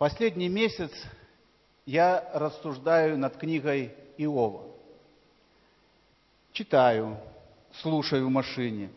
Последний 0.00 0.48
месяц 0.48 0.90
я 1.84 2.30
рассуждаю 2.32 3.18
над 3.18 3.36
книгой 3.36 3.92
Иова. 4.16 4.62
Читаю, 6.52 7.18
слушаю 7.82 8.26
в 8.26 8.30
машине. 8.30 8.88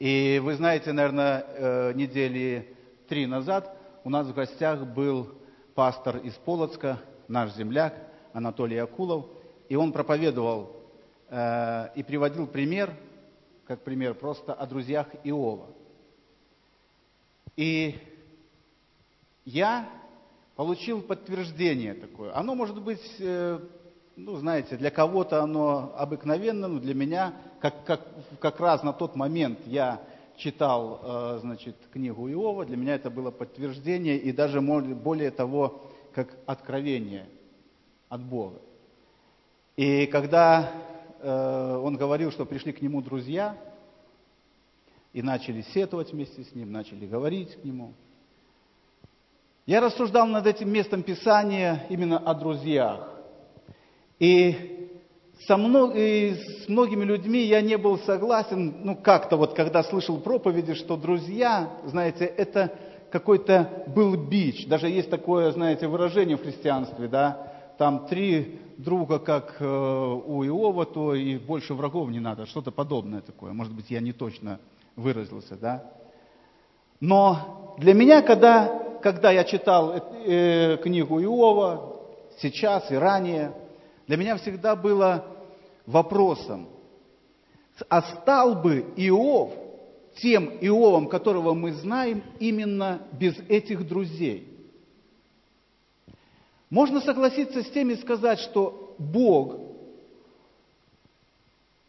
И 0.00 0.40
вы 0.42 0.56
знаете, 0.56 0.90
наверное, 0.90 1.44
э, 1.46 1.92
недели 1.94 2.74
три 3.08 3.26
назад 3.26 3.72
у 4.02 4.10
нас 4.10 4.26
в 4.26 4.34
гостях 4.34 4.80
был 4.80 5.32
пастор 5.76 6.16
из 6.16 6.34
Полоцка, 6.34 6.98
наш 7.28 7.54
земляк 7.54 7.94
Анатолий 8.32 8.78
Акулов, 8.78 9.26
и 9.68 9.76
он 9.76 9.92
проповедовал 9.92 10.74
э, 11.28 11.90
и 11.94 12.02
приводил 12.02 12.48
пример, 12.48 12.96
как 13.64 13.84
пример 13.84 14.14
просто 14.14 14.52
о 14.54 14.66
друзьях 14.66 15.06
Иова. 15.22 15.68
И 17.54 18.17
я 19.48 19.88
получил 20.56 21.00
подтверждение 21.00 21.94
такое. 21.94 22.36
Оно 22.36 22.54
может 22.54 22.82
быть, 22.82 23.00
э, 23.18 23.58
ну, 24.16 24.36
знаете, 24.36 24.76
для 24.76 24.90
кого-то 24.90 25.42
оно 25.42 25.94
обыкновенно, 25.96 26.68
но 26.68 26.78
для 26.78 26.94
меня, 26.94 27.34
как, 27.60 27.84
как, 27.84 28.00
как 28.40 28.60
раз 28.60 28.82
на 28.82 28.92
тот 28.92 29.16
момент 29.16 29.60
я 29.66 30.02
читал, 30.36 31.00
э, 31.02 31.38
значит, 31.40 31.76
книгу 31.92 32.28
Иова, 32.28 32.66
для 32.66 32.76
меня 32.76 32.94
это 32.94 33.08
было 33.08 33.30
подтверждение 33.30 34.18
и 34.18 34.32
даже 34.32 34.60
более 34.60 35.30
того, 35.30 35.82
как 36.12 36.36
откровение 36.44 37.26
от 38.10 38.22
Бога. 38.22 38.60
И 39.76 40.06
когда 40.06 40.72
э, 41.20 41.80
он 41.82 41.96
говорил, 41.96 42.30
что 42.32 42.44
пришли 42.44 42.72
к 42.72 42.82
нему 42.82 43.00
друзья, 43.00 43.56
и 45.14 45.22
начали 45.22 45.62
сетовать 45.62 46.12
вместе 46.12 46.44
с 46.44 46.54
ним, 46.54 46.70
начали 46.70 47.06
говорить 47.06 47.54
к 47.54 47.64
нему. 47.64 47.94
Я 49.68 49.82
рассуждал 49.82 50.26
над 50.26 50.46
этим 50.46 50.72
местом 50.72 51.02
Писания 51.02 51.84
именно 51.90 52.16
о 52.16 52.32
друзьях. 52.32 53.06
И, 54.18 54.88
со 55.46 55.58
мно... 55.58 55.92
и 55.94 56.36
с 56.36 56.68
многими 56.68 57.04
людьми 57.04 57.44
я 57.44 57.60
не 57.60 57.76
был 57.76 57.98
согласен, 57.98 58.76
ну 58.82 58.96
как-то 58.96 59.36
вот, 59.36 59.52
когда 59.52 59.82
слышал 59.82 60.16
проповеди, 60.20 60.72
что 60.72 60.96
друзья, 60.96 61.68
знаете, 61.84 62.24
это 62.24 62.72
какой-то 63.10 63.84
был 63.94 64.16
бич. 64.16 64.66
Даже 64.68 64.88
есть 64.88 65.10
такое, 65.10 65.50
знаете, 65.50 65.86
выражение 65.86 66.38
в 66.38 66.42
христианстве, 66.42 67.06
да, 67.06 67.52
там 67.76 68.06
три 68.06 68.60
друга, 68.78 69.18
как 69.18 69.56
э, 69.60 69.66
у 69.66 70.46
Иова, 70.46 70.86
то 70.86 71.14
и 71.14 71.36
больше 71.36 71.74
врагов 71.74 72.08
не 72.08 72.20
надо, 72.20 72.46
что-то 72.46 72.70
подобное 72.70 73.20
такое. 73.20 73.52
Может 73.52 73.74
быть, 73.74 73.90
я 73.90 74.00
не 74.00 74.14
точно 74.14 74.60
выразился, 74.96 75.56
да. 75.56 75.92
Но 77.00 77.74
для 77.76 77.92
меня, 77.92 78.22
когда, 78.22 78.87
когда 79.02 79.30
я 79.30 79.44
читал 79.44 79.94
э, 79.94 80.76
книгу 80.82 81.20
Иова, 81.20 82.00
сейчас 82.40 82.90
и 82.90 82.94
ранее, 82.94 83.52
для 84.06 84.16
меня 84.16 84.36
всегда 84.36 84.76
было 84.76 85.24
вопросом, 85.86 86.68
а 87.88 88.02
стал 88.02 88.56
бы 88.56 88.92
Иов 88.96 89.52
тем 90.16 90.48
Иовом, 90.60 91.08
которого 91.08 91.54
мы 91.54 91.72
знаем, 91.72 92.22
именно 92.40 93.02
без 93.12 93.38
этих 93.48 93.86
друзей? 93.86 94.48
Можно 96.70 97.00
согласиться 97.00 97.62
с 97.62 97.70
тем 97.70 97.90
и 97.90 97.96
сказать, 97.96 98.40
что 98.40 98.94
Бог, 98.98 99.56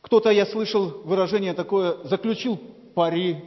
кто-то, 0.02 0.30
я 0.30 0.46
слышал 0.46 1.02
выражение 1.04 1.54
такое, 1.54 2.04
заключил 2.04 2.58
пари 2.94 3.44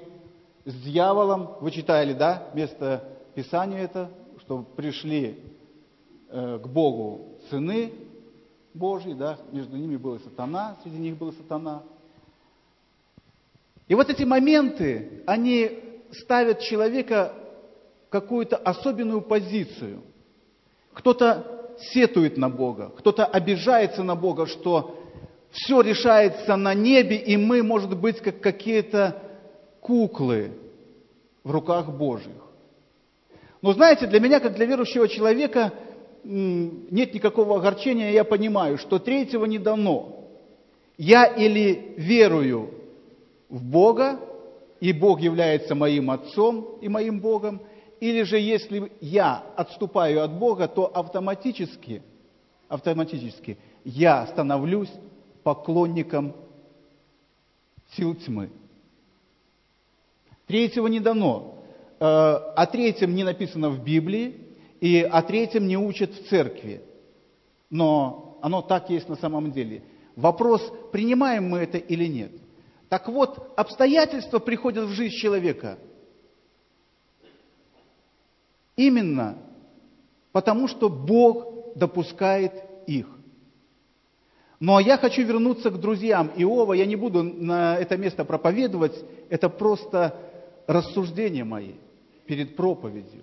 с 0.64 0.74
дьяволом. 0.74 1.56
Вы 1.60 1.70
читали, 1.70 2.12
да, 2.12 2.48
место 2.54 3.11
Писания 3.34 3.78
это, 3.78 4.10
что 4.40 4.62
пришли 4.62 5.38
э, 6.28 6.58
к 6.62 6.66
Богу 6.66 7.38
сыны 7.50 7.92
Божьи, 8.74 9.12
да, 9.12 9.38
между 9.52 9.76
ними 9.76 9.96
был 9.96 10.18
сатана, 10.20 10.76
среди 10.82 10.98
них 10.98 11.16
был 11.16 11.32
сатана. 11.32 11.82
И 13.88 13.94
вот 13.94 14.08
эти 14.08 14.22
моменты, 14.22 15.22
они 15.26 15.78
ставят 16.12 16.60
человека 16.60 17.34
в 18.06 18.10
какую-то 18.10 18.56
особенную 18.56 19.20
позицию. 19.20 20.02
Кто-то 20.94 21.74
сетует 21.78 22.36
на 22.36 22.48
Бога, 22.48 22.92
кто-то 22.96 23.24
обижается 23.24 24.02
на 24.02 24.14
Бога, 24.14 24.46
что 24.46 24.98
все 25.50 25.80
решается 25.80 26.56
на 26.56 26.74
небе, 26.74 27.16
и 27.16 27.36
мы, 27.36 27.62
может 27.62 27.96
быть, 27.98 28.20
как 28.20 28.40
какие-то 28.40 29.22
куклы 29.80 30.52
в 31.44 31.50
руках 31.50 31.90
Божьих. 31.90 32.51
Но 33.62 33.72
знаете, 33.72 34.08
для 34.08 34.18
меня, 34.18 34.40
как 34.40 34.54
для 34.54 34.66
верующего 34.66 35.08
человека, 35.08 35.72
нет 36.24 37.14
никакого 37.14 37.58
огорчения, 37.58 38.10
я 38.10 38.24
понимаю, 38.24 38.76
что 38.76 38.98
третьего 38.98 39.44
не 39.44 39.58
дано. 39.58 40.28
Я 40.98 41.26
или 41.26 41.94
верую 41.96 42.74
в 43.48 43.62
Бога, 43.62 44.20
и 44.80 44.92
Бог 44.92 45.20
является 45.20 45.74
моим 45.76 46.10
Отцом 46.10 46.78
и 46.80 46.88
моим 46.88 47.20
Богом, 47.20 47.62
или 48.00 48.24
же 48.24 48.38
если 48.38 48.90
я 49.00 49.44
отступаю 49.56 50.24
от 50.24 50.36
Бога, 50.36 50.66
то 50.66 50.86
автоматически, 50.86 52.02
автоматически 52.68 53.58
я 53.84 54.26
становлюсь 54.26 54.90
поклонником 55.44 56.34
сил 57.96 58.14
тьмы. 58.16 58.50
Третьего 60.46 60.88
не 60.88 60.98
дано. 60.98 61.61
Э, 62.02 62.54
о 62.56 62.66
третьем 62.66 63.14
не 63.14 63.22
написано 63.22 63.70
в 63.70 63.84
Библии, 63.84 64.34
и 64.80 65.02
о 65.02 65.22
третьем 65.22 65.68
не 65.68 65.76
учат 65.76 66.12
в 66.12 66.28
церкви. 66.28 66.82
Но 67.70 68.40
оно 68.42 68.60
так 68.60 68.90
есть 68.90 69.08
на 69.08 69.14
самом 69.14 69.52
деле. 69.52 69.84
Вопрос, 70.16 70.68
принимаем 70.90 71.48
мы 71.48 71.60
это 71.60 71.78
или 71.78 72.06
нет. 72.06 72.32
Так 72.88 73.08
вот, 73.08 73.52
обстоятельства 73.54 74.40
приходят 74.40 74.86
в 74.86 74.90
жизнь 74.90 75.14
человека 75.14 75.78
именно 78.74 79.38
потому, 80.32 80.66
что 80.66 80.88
Бог 80.88 81.76
допускает 81.76 82.52
их. 82.88 83.06
Но 84.58 84.80
я 84.80 84.96
хочу 84.98 85.22
вернуться 85.22 85.70
к 85.70 85.78
друзьям 85.78 86.32
Иова. 86.34 86.72
Я 86.72 86.84
не 86.84 86.96
буду 86.96 87.22
на 87.22 87.76
это 87.76 87.96
место 87.96 88.24
проповедовать. 88.24 89.04
Это 89.30 89.48
просто 89.48 90.18
рассуждения 90.66 91.44
мои 91.44 91.74
перед 92.26 92.56
проповедью. 92.56 93.22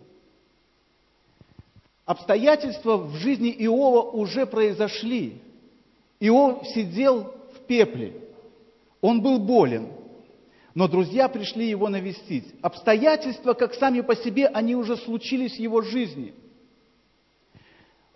Обстоятельства 2.05 2.97
в 2.97 3.15
жизни 3.17 3.55
Иова 3.59 4.01
уже 4.01 4.45
произошли. 4.45 5.41
Иов 6.19 6.67
сидел 6.67 7.33
в 7.55 7.59
пепле. 7.67 8.13
Он 8.99 9.21
был 9.21 9.39
болен. 9.39 9.89
Но 10.73 10.87
друзья 10.87 11.27
пришли 11.27 11.67
его 11.67 11.87
навестить. 11.87 12.45
Обстоятельства, 12.61 13.53
как 13.53 13.73
сами 13.73 14.01
по 14.01 14.15
себе, 14.15 14.47
они 14.47 14.75
уже 14.75 14.97
случились 14.97 15.57
в 15.57 15.59
его 15.59 15.81
жизни. 15.81 16.33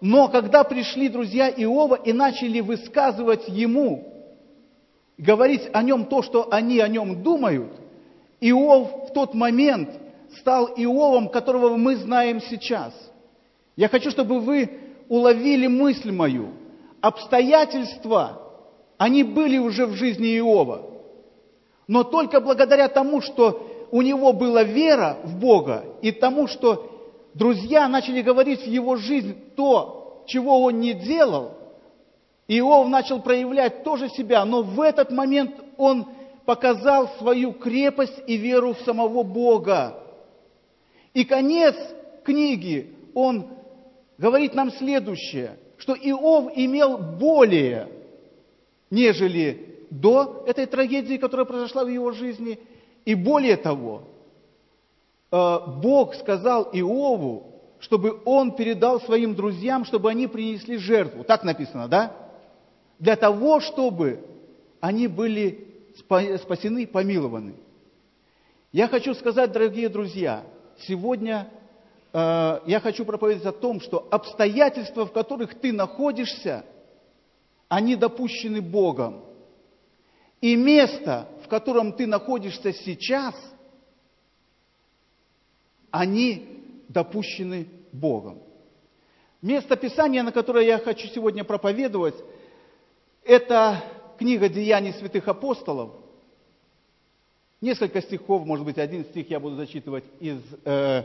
Но 0.02 0.28
когда 0.28 0.64
пришли 0.64 1.08
друзья 1.08 1.50
Иова 1.50 1.96
и 1.96 2.14
начали 2.14 2.60
высказывать 2.60 3.48
ему, 3.48 4.12
говорить 5.18 5.70
о 5.72 5.82
нем 5.84 6.06
то, 6.06 6.22
что 6.22 6.52
они 6.52 6.80
о 6.80 6.88
нем 6.88 7.24
думают, 7.24 7.72
Иов 8.42 9.10
в 9.10 9.14
тот 9.14 9.34
момент 9.34 9.90
стал 10.40 10.68
Иовом, 10.76 11.30
которого 11.30 11.76
мы 11.76 11.96
знаем 11.96 12.42
сейчас. 12.42 12.94
Я 13.76 13.90
хочу, 13.90 14.12
чтобы 14.12 14.40
вы 14.40 14.70
уловили 15.10 15.68
мысль 15.68 16.12
мою. 16.12 16.50
Обстоятельства, 17.02 18.42
они 18.98 19.24
были 19.24 19.58
уже 19.58 19.86
в 19.86 19.94
жизни 19.94 20.38
Иова. 20.38 20.90
Но 21.88 22.04
только 22.04 22.40
благодаря 22.40 22.88
тому, 22.88 23.22
что 23.22 23.88
у 23.92 24.02
него 24.02 24.34
была 24.34 24.64
вера 24.64 25.18
в 25.24 25.38
Бога, 25.38 25.86
и 26.02 26.12
тому, 26.12 26.48
что 26.48 26.90
друзья 27.34 27.88
начали 27.88 28.22
говорить 28.22 28.62
в 28.62 28.70
его 28.70 28.96
жизнь 28.96 29.36
то, 29.56 30.24
чего 30.28 30.64
он 30.64 30.80
не 30.80 30.94
делал, 30.94 31.52
Иов 32.48 32.88
начал 32.90 33.22
проявлять 33.22 33.84
тоже 33.84 34.10
себя, 34.10 34.44
но 34.46 34.64
в 34.64 34.82
этот 34.82 35.12
момент 35.12 35.56
он 35.78 36.08
показал 36.46 37.10
свою 37.20 37.54
крепость 37.54 38.22
и 38.28 38.36
веру 38.36 38.74
в 38.74 38.80
самого 38.82 39.24
Бога. 39.24 40.03
И 41.14 41.26
конец 41.26 41.76
книги, 42.24 42.96
он 43.14 43.48
говорит 44.18 44.56
нам 44.56 44.72
следующее, 44.72 45.58
что 45.78 45.94
Иов 45.94 46.52
имел 46.56 46.98
более, 46.98 47.90
нежели 48.90 49.86
до 49.90 50.44
этой 50.48 50.66
трагедии, 50.66 51.18
которая 51.18 51.46
произошла 51.46 51.84
в 51.84 51.90
его 51.90 52.12
жизни. 52.12 52.60
И 53.06 53.16
более 53.16 53.58
того, 53.58 54.04
э, 55.32 55.58
Бог 55.82 56.16
сказал 56.16 56.70
Иову, 56.74 57.54
чтобы 57.80 58.22
он 58.26 58.56
передал 58.56 59.02
своим 59.02 59.36
друзьям, 59.36 59.86
чтобы 59.86 60.10
они 60.10 60.28
принесли 60.28 60.78
жертву. 60.78 61.24
Так 61.24 61.44
написано, 61.44 61.88
да? 61.88 62.16
Для 62.98 63.16
того, 63.18 63.60
чтобы 63.60 64.24
они 64.80 65.08
были 65.08 65.68
спасены, 65.96 66.88
помилованы. 66.88 67.56
Я 68.72 68.88
хочу 68.88 69.14
сказать, 69.14 69.52
дорогие 69.52 69.90
друзья, 69.90 70.44
сегодня 70.80 71.50
э, 72.12 72.60
я 72.66 72.80
хочу 72.80 73.06
проповедовать 73.06 73.56
о 73.56 73.60
том, 73.60 73.82
что 73.82 74.08
обстоятельства, 74.12 75.06
в 75.06 75.12
которых 75.12 75.60
ты 75.60 75.72
находишься, 75.72 76.66
они 77.68 77.96
допущены 77.96 78.62
Богом. 78.62 79.24
И 80.42 80.56
место, 80.56 81.28
в 81.44 81.48
котором 81.48 81.94
ты 81.94 82.06
находишься 82.06 82.74
сейчас, 82.74 83.34
они 85.90 86.64
допущены 86.90 87.68
Богом. 87.92 88.40
Место 89.42 89.76
Писания, 89.76 90.24
на 90.24 90.32
которое 90.32 90.66
я 90.66 90.80
хочу 90.80 91.08
сегодня 91.08 91.44
проповедовать, 91.44 92.16
это 93.24 93.84
книга 94.18 94.50
«Деяний 94.50 94.94
святых 94.94 95.28
апостолов». 95.28 96.03
Несколько 97.64 98.02
стихов, 98.02 98.46
может 98.46 98.66
быть, 98.66 98.78
один 98.78 99.06
стих 99.06 99.30
я 99.30 99.40
буду 99.40 99.56
зачитывать 99.56 100.04
из 100.20 100.38
э, 100.66 101.04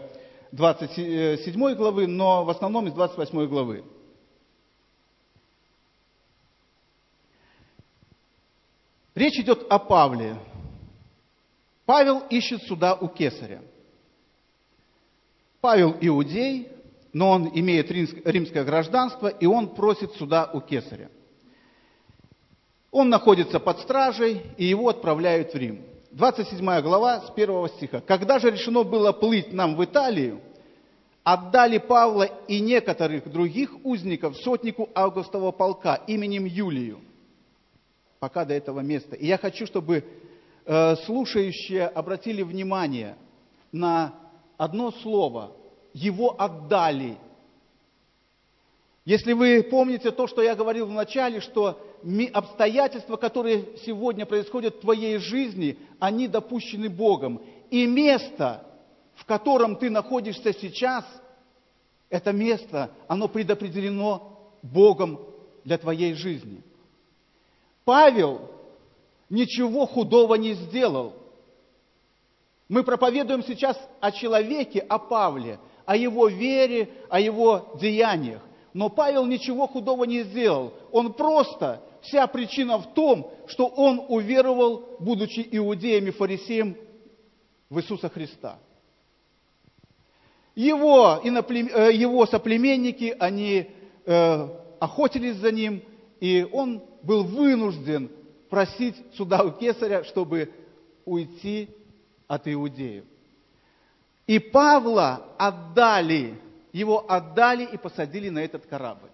27 0.50 1.74
главы, 1.76 2.08
но 2.08 2.44
в 2.44 2.50
основном 2.50 2.88
из 2.88 2.94
28 2.94 3.46
главы. 3.46 3.84
Речь 9.14 9.38
идет 9.38 9.68
о 9.70 9.78
Павле. 9.78 10.36
Павел 11.86 12.24
ищет 12.28 12.60
суда 12.64 12.96
у 12.96 13.06
кесаря. 13.06 13.62
Павел 15.60 15.96
иудей, 16.00 16.72
но 17.12 17.30
он 17.30 17.52
имеет 17.54 17.88
римское 17.88 18.64
гражданство, 18.64 19.28
и 19.28 19.46
он 19.46 19.76
просит 19.76 20.10
суда 20.14 20.50
у 20.52 20.60
кесаря. 20.60 21.08
Он 22.90 23.10
находится 23.10 23.60
под 23.60 23.78
стражей, 23.78 24.42
и 24.56 24.64
его 24.64 24.88
отправляют 24.88 25.54
в 25.54 25.56
Рим. 25.56 25.84
27 26.10 26.80
глава 26.80 27.20
с 27.20 27.30
1 27.30 27.68
стиха. 27.76 28.00
«Когда 28.00 28.38
же 28.38 28.50
решено 28.50 28.82
было 28.82 29.12
плыть 29.12 29.52
нам 29.52 29.76
в 29.76 29.84
Италию, 29.84 30.40
отдали 31.22 31.78
Павла 31.78 32.22
и 32.22 32.60
некоторых 32.60 33.30
других 33.30 33.70
узников 33.84 34.36
сотнику 34.38 34.88
Августова 34.94 35.52
полка 35.52 35.96
именем 36.06 36.46
Юлию, 36.46 37.00
пока 38.18 38.46
до 38.46 38.54
этого 38.54 38.80
места. 38.80 39.16
И 39.16 39.26
я 39.26 39.36
хочу, 39.36 39.66
чтобы 39.66 40.04
э, 40.64 40.96
слушающие 41.04 41.86
обратили 41.86 42.42
внимание 42.42 43.16
на 43.70 44.14
одно 44.56 44.90
слово. 44.90 45.52
Его 45.92 46.34
отдали. 46.40 47.18
Если 49.08 49.32
вы 49.32 49.62
помните 49.62 50.10
то, 50.10 50.26
что 50.26 50.42
я 50.42 50.54
говорил 50.54 50.84
в 50.84 50.92
начале, 50.92 51.40
что 51.40 51.80
обстоятельства, 52.34 53.16
которые 53.16 53.64
сегодня 53.86 54.26
происходят 54.26 54.74
в 54.74 54.80
твоей 54.80 55.16
жизни, 55.16 55.78
они 55.98 56.28
допущены 56.28 56.90
Богом. 56.90 57.40
И 57.70 57.86
место, 57.86 58.66
в 59.14 59.24
котором 59.24 59.76
ты 59.76 59.88
находишься 59.88 60.52
сейчас, 60.52 61.06
это 62.10 62.32
место, 62.32 62.90
оно 63.06 63.28
предопределено 63.28 64.42
Богом 64.60 65.20
для 65.64 65.78
твоей 65.78 66.12
жизни. 66.12 66.60
Павел 67.86 68.50
ничего 69.30 69.86
худого 69.86 70.34
не 70.34 70.52
сделал. 70.52 71.14
Мы 72.68 72.82
проповедуем 72.82 73.42
сейчас 73.42 73.80
о 74.00 74.12
человеке, 74.12 74.80
о 74.80 74.98
Павле, 74.98 75.58
о 75.86 75.96
его 75.96 76.28
вере, 76.28 76.90
о 77.08 77.18
его 77.18 77.74
деяниях. 77.80 78.42
Но 78.78 78.90
Павел 78.90 79.26
ничего 79.26 79.66
худого 79.66 80.04
не 80.04 80.22
сделал. 80.22 80.72
Он 80.92 81.12
просто, 81.12 81.82
вся 82.00 82.28
причина 82.28 82.78
в 82.78 82.94
том, 82.94 83.28
что 83.48 83.66
он 83.66 84.04
уверовал, 84.06 84.98
будучи 85.00 85.48
иудеем 85.50 86.06
и 86.06 86.12
фарисеем, 86.12 86.76
в 87.68 87.80
Иисуса 87.80 88.08
Христа. 88.08 88.60
Его, 90.54 91.20
э, 91.24 91.92
его 91.92 92.24
соплеменники, 92.26 93.16
они 93.18 93.66
э, 94.06 94.48
охотились 94.78 95.38
за 95.38 95.50
ним, 95.50 95.82
и 96.20 96.46
он 96.52 96.80
был 97.02 97.24
вынужден 97.24 98.08
просить 98.48 98.94
суда 99.16 99.42
у 99.42 99.50
кесаря, 99.50 100.04
чтобы 100.04 100.52
уйти 101.04 101.68
от 102.28 102.46
иудеев. 102.46 103.02
И 104.28 104.38
Павла 104.38 105.24
отдали, 105.36 106.38
его 106.72 107.10
отдали 107.10 107.64
и 107.64 107.76
посадили 107.76 108.28
на 108.28 108.40
этот 108.40 108.66
корабль. 108.66 109.10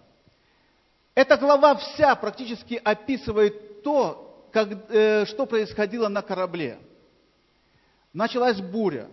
Эта 1.13 1.37
глава 1.37 1.75
вся 1.75 2.15
практически 2.15 2.81
описывает 2.83 3.83
то, 3.83 4.49
как, 4.51 4.69
э, 4.89 5.25
что 5.25 5.45
происходило 5.45 6.07
на 6.07 6.21
корабле. 6.21 6.77
Началась 8.13 8.59
буря. 8.59 9.07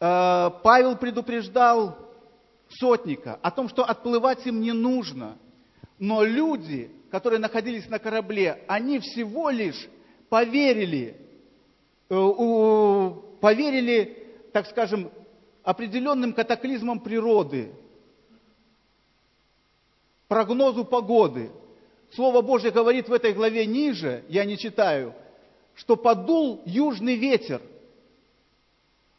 Э, 0.00 0.50
Павел 0.62 0.96
предупреждал 0.96 1.98
сотника 2.68 3.38
о 3.42 3.50
том, 3.50 3.68
что 3.68 3.84
отплывать 3.84 4.46
им 4.46 4.60
не 4.60 4.72
нужно. 4.72 5.36
Но 5.98 6.22
люди, 6.22 6.90
которые 7.10 7.38
находились 7.38 7.88
на 7.88 7.98
корабле, 7.98 8.62
они 8.66 9.00
всего 9.00 9.50
лишь 9.50 9.88
поверили, 10.30 11.20
э, 12.08 13.10
поверили 13.40 14.20
так 14.52 14.66
скажем, 14.66 15.10
определенным 15.62 16.32
катаклизмом 16.32 17.00
природы, 17.00 17.72
прогнозу 20.28 20.84
погоды. 20.84 21.50
Слово 22.12 22.40
Божье 22.40 22.70
говорит 22.70 23.08
в 23.08 23.12
этой 23.12 23.32
главе 23.32 23.66
ниже, 23.66 24.24
я 24.28 24.44
не 24.44 24.58
читаю, 24.58 25.14
что 25.74 25.96
подул 25.96 26.62
южный 26.64 27.16
ветер. 27.16 27.60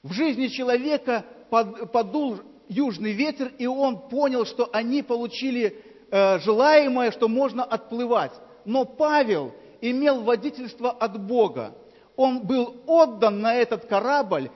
В 0.03 0.13
жизни 0.13 0.47
человека 0.47 1.25
подул 1.49 2.39
южный 2.67 3.11
ветер, 3.11 3.51
и 3.57 3.67
он 3.67 4.09
понял, 4.09 4.45
что 4.45 4.69
они 4.71 5.03
получили 5.03 5.75
э, 6.09 6.39
желаемое, 6.39 7.11
что 7.11 7.27
можно 7.27 7.63
отплывать. 7.63 8.31
Но 8.65 8.85
Павел 8.85 9.53
имел 9.81 10.21
водительство 10.21 10.91
от 10.91 11.19
Бога. 11.19 11.75
Он 12.15 12.41
был 12.45 12.75
отдан 12.87 13.41
на 13.41 13.55
этот 13.55 13.85
корабль 13.85 14.49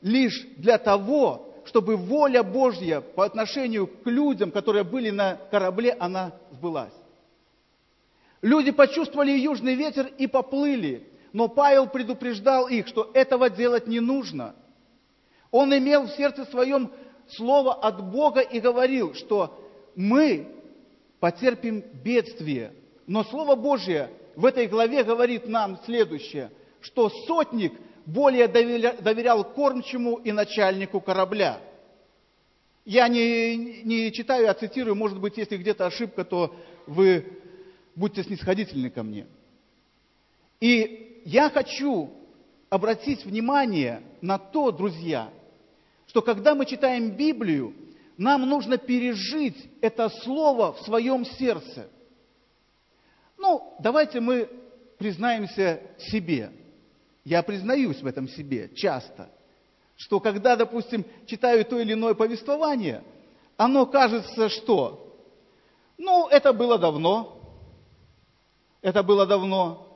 лишь 0.00 0.46
для 0.56 0.78
того, 0.78 1.54
чтобы 1.64 1.96
воля 1.96 2.42
Божья 2.42 3.00
по 3.00 3.24
отношению 3.24 3.86
к 3.86 4.06
людям, 4.06 4.50
которые 4.50 4.84
были 4.84 5.10
на 5.10 5.36
корабле, 5.50 5.96
она 5.98 6.32
сбылась. 6.52 6.94
Люди 8.40 8.70
почувствовали 8.70 9.32
южный 9.32 9.74
ветер 9.74 10.10
и 10.18 10.26
поплыли, 10.26 11.06
но 11.32 11.48
Павел 11.48 11.88
предупреждал 11.88 12.68
их, 12.68 12.86
что 12.86 13.10
этого 13.12 13.50
делать 13.50 13.86
не 13.86 14.00
нужно. 14.00 14.54
Он 15.50 15.76
имел 15.76 16.04
в 16.04 16.10
сердце 16.12 16.44
своем 16.46 16.90
слово 17.30 17.74
от 17.74 18.02
Бога 18.10 18.40
и 18.40 18.60
говорил, 18.60 19.14
что 19.14 19.58
мы 19.96 20.46
потерпим 21.20 21.82
бедствие. 22.04 22.72
Но 23.06 23.24
Слово 23.24 23.56
Божье 23.56 24.10
в 24.36 24.44
этой 24.44 24.66
главе 24.66 25.02
говорит 25.02 25.48
нам 25.48 25.78
следующее, 25.84 26.50
что 26.80 27.10
сотник– 27.26 27.72
более 28.08 28.48
доверял 28.48 29.44
кормчему 29.44 30.16
и 30.16 30.32
начальнику 30.32 30.98
корабля. 31.00 31.60
Я 32.86 33.06
не, 33.06 33.82
не 33.84 34.10
читаю, 34.12 34.50
а 34.50 34.54
цитирую, 34.54 34.96
может 34.96 35.20
быть, 35.20 35.36
если 35.36 35.58
где-то 35.58 35.84
ошибка, 35.84 36.24
то 36.24 36.56
вы 36.86 37.38
будьте 37.94 38.24
снисходительны 38.24 38.88
ко 38.88 39.02
мне. 39.02 39.26
И 40.58 41.20
я 41.26 41.50
хочу 41.50 42.10
обратить 42.70 43.26
внимание 43.26 44.02
на 44.22 44.38
то, 44.38 44.70
друзья, 44.70 45.30
что 46.06 46.22
когда 46.22 46.54
мы 46.54 46.64
читаем 46.64 47.10
Библию, 47.10 47.74
нам 48.16 48.48
нужно 48.48 48.78
пережить 48.78 49.68
это 49.82 50.08
слово 50.08 50.72
в 50.72 50.80
своем 50.80 51.26
сердце. 51.26 51.90
Ну, 53.36 53.76
давайте 53.80 54.20
мы 54.20 54.48
признаемся 54.96 55.82
себе– 55.98 56.52
я 57.28 57.42
признаюсь 57.42 58.00
в 58.00 58.06
этом 58.06 58.26
себе 58.26 58.70
часто, 58.74 59.30
что 59.96 60.18
когда, 60.18 60.56
допустим, 60.56 61.04
читаю 61.26 61.62
то 61.66 61.78
или 61.78 61.92
иное 61.92 62.14
повествование, 62.14 63.04
оно 63.58 63.84
кажется, 63.84 64.48
что, 64.48 65.14
ну, 65.98 66.26
это 66.28 66.54
было 66.54 66.78
давно, 66.78 67.38
это 68.80 69.02
было 69.02 69.26
давно, 69.26 69.86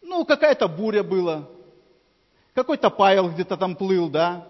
ну, 0.00 0.24
какая-то 0.24 0.68
буря 0.68 1.02
была, 1.02 1.48
какой-то 2.54 2.88
Павел 2.88 3.28
где-то 3.28 3.56
там 3.56 3.74
плыл, 3.74 4.08
да, 4.08 4.46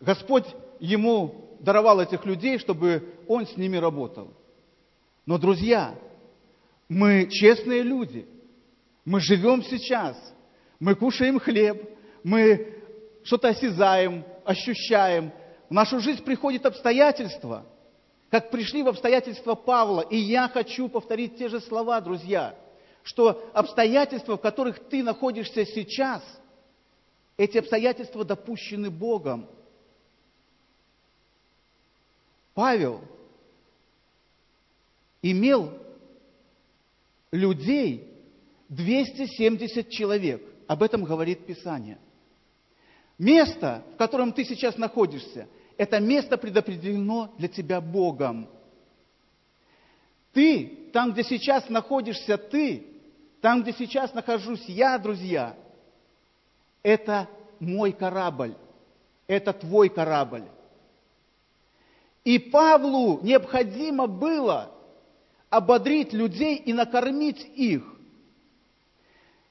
Господь 0.00 0.46
ему 0.80 1.56
даровал 1.60 2.00
этих 2.00 2.24
людей, 2.24 2.58
чтобы 2.58 3.14
он 3.28 3.46
с 3.46 3.56
ними 3.56 3.76
работал. 3.76 4.34
Но, 5.26 5.38
друзья, 5.38 5.94
мы 6.88 7.28
честные 7.30 7.82
люди– 7.82 8.26
мы 9.04 9.20
живем 9.20 9.62
сейчас, 9.62 10.16
мы 10.80 10.94
кушаем 10.94 11.38
хлеб, 11.38 11.90
мы 12.22 12.82
что-то 13.22 13.48
осязаем, 13.48 14.24
ощущаем. 14.44 15.32
В 15.68 15.74
нашу 15.74 16.00
жизнь 16.00 16.22
приходят 16.22 16.64
обстоятельства, 16.66 17.66
как 18.30 18.50
пришли 18.50 18.82
в 18.82 18.88
обстоятельства 18.88 19.54
Павла. 19.54 20.00
И 20.02 20.16
я 20.16 20.48
хочу 20.48 20.88
повторить 20.88 21.36
те 21.36 21.48
же 21.48 21.60
слова, 21.60 22.00
друзья, 22.00 22.54
что 23.02 23.50
обстоятельства, 23.52 24.36
в 24.36 24.40
которых 24.40 24.78
ты 24.88 25.02
находишься 25.02 25.66
сейчас, 25.66 26.22
эти 27.36 27.58
обстоятельства 27.58 28.24
допущены 28.24 28.90
Богом. 28.90 29.48
Павел 32.54 33.00
имел 35.20 35.72
людей 37.32 38.13
270 38.68 39.90
человек. 39.90 40.42
Об 40.66 40.82
этом 40.82 41.04
говорит 41.04 41.46
Писание. 41.46 41.98
Место, 43.18 43.84
в 43.94 43.96
котором 43.96 44.32
ты 44.32 44.44
сейчас 44.44 44.76
находишься, 44.76 45.46
это 45.76 46.00
место 46.00 46.36
предопределено 46.36 47.32
для 47.38 47.48
тебя 47.48 47.80
Богом. 47.80 48.48
Ты, 50.32 50.90
там, 50.92 51.12
где 51.12 51.22
сейчас 51.22 51.68
находишься 51.68 52.36
ты, 52.38 52.86
там, 53.40 53.62
где 53.62 53.72
сейчас 53.72 54.14
нахожусь 54.14 54.64
я, 54.66 54.98
друзья, 54.98 55.54
это 56.82 57.28
мой 57.60 57.92
корабль, 57.92 58.54
это 59.26 59.52
твой 59.52 59.88
корабль. 59.88 60.44
И 62.24 62.38
Павлу 62.38 63.20
необходимо 63.22 64.06
было 64.06 64.72
ободрить 65.50 66.12
людей 66.12 66.56
и 66.56 66.72
накормить 66.72 67.46
их. 67.54 67.93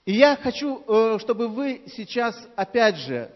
И 0.06 0.14
я 0.14 0.36
хочу, 0.36 0.84
э, 0.86 1.20
чтобы 1.20 1.48
вы 1.48 1.84
сейчас, 1.88 2.36
опять 2.56 2.98
же, 2.98 3.32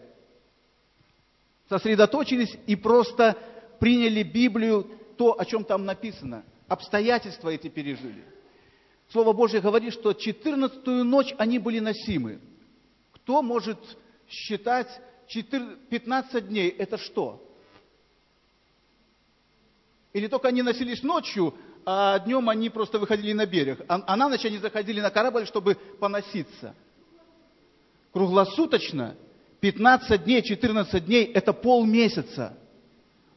сосредоточились 1.69 2.57
и 2.65 2.75
просто 2.75 3.37
приняли 3.79 4.23
Библию, 4.23 4.89
то, 5.17 5.39
о 5.39 5.45
чем 5.45 5.63
там 5.63 5.85
написано. 5.85 6.43
Обстоятельства 6.67 7.49
эти 7.49 7.69
пережили. 7.69 8.23
Слово 9.09 9.31
Божье 9.31 9.61
говорит, 9.61 9.93
что 9.93 10.11
14-ю 10.11 11.03
ночь 11.05 11.33
они 11.37 11.59
были 11.59 11.79
носимы. 11.79 12.39
Кто 13.13 13.41
может 13.41 13.79
считать 14.27 14.89
15 15.29 16.47
дней? 16.47 16.69
Это 16.69 16.97
что? 16.97 17.43
Или 20.11 20.27
только 20.27 20.49
они 20.49 20.61
носились 20.61 21.03
ночью, 21.03 21.53
а 21.89 22.19
днем 22.19 22.49
они 22.49 22.69
просто 22.69 22.99
выходили 22.99 23.31
на 23.31 23.45
берег. 23.45 23.79
А, 23.87 24.03
а 24.05 24.17
на 24.17 24.27
ночь 24.27 24.43
они 24.43 24.57
заходили 24.57 24.99
на 24.99 25.09
корабль, 25.09 25.45
чтобы 25.47 25.75
поноситься. 25.75 26.75
Круглосуточно 28.11 29.15
15 29.61 30.25
дней, 30.25 30.41
14 30.41 31.05
дней– 31.05 31.23
это 31.33 31.53
полмесяца. 31.53 32.57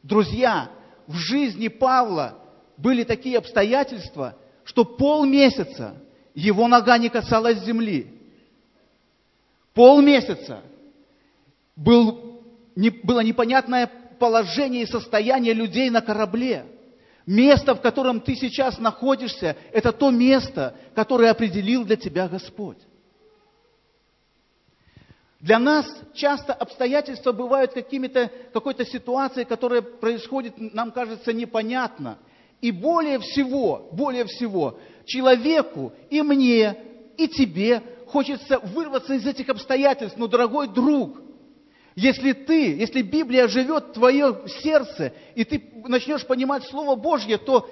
Друзья, 0.03 0.69
в 1.07 1.15
жизни 1.15 1.69
Павла 1.69 2.39
были 2.75 3.05
такие 3.05 3.37
обстоятельства, 3.37 4.35
что 4.65 4.83
полмесяца 4.83 5.95
его 6.35 6.67
нога 6.67 6.97
не 6.97 7.07
касалась 7.07 7.63
земли. 7.63 8.19
Полмесяца 9.73 10.61
был, 11.77 12.43
не, 12.75 12.89
было 12.89 13.21
непонятное 13.21 13.89
положение 14.19 14.83
и 14.83 14.87
состояние 14.87 15.53
людей 15.53 15.89
на 15.89 16.01
корабле– 16.01 16.65
Место, 17.25 17.75
в 17.75 17.81
котором 17.81 18.19
ты 18.19 18.35
сейчас 18.35 18.79
находишься, 18.79 19.55
это 19.71 19.91
то 19.91 20.09
место, 20.09 20.75
которое 20.95 21.31
определил 21.31 21.85
для 21.85 21.95
тебя 21.95 22.27
Господь. 22.27 22.77
Для 25.39 25.57
нас 25.57 25.85
часто 26.13 26.53
обстоятельства 26.53 27.31
бывают 27.31 27.73
какими-то, 27.73 28.31
какой-то 28.53 28.85
ситуацией, 28.85 29.45
которая 29.45 29.81
происходит, 29.81 30.53
нам 30.57 30.91
кажется, 30.91 31.33
непонятно. 31.33 32.19
И 32.61 32.71
более 32.71 33.17
всего, 33.19 33.89
более 33.91 34.25
всего, 34.25 34.77
человеку 35.05 35.93
и 36.11 36.21
мне, 36.21 36.77
и 37.17 37.27
тебе 37.27 37.81
хочется 38.05 38.59
вырваться 38.59 39.15
из 39.15 39.25
этих 39.25 39.49
обстоятельств. 39.49 40.17
Но, 40.17 40.27
дорогой 40.27 40.67
друг, 40.67 41.19
если 41.95 42.33
ты, 42.33 42.75
если 42.75 43.01
Библия 43.01 43.47
живет 43.47 43.89
в 43.89 43.93
твое 43.93 44.41
сердце, 44.61 45.13
и 45.35 45.43
ты 45.43 45.61
начнешь 45.85 46.25
понимать 46.25 46.63
Слово 46.63 46.95
Божье, 46.95 47.37
то 47.37 47.69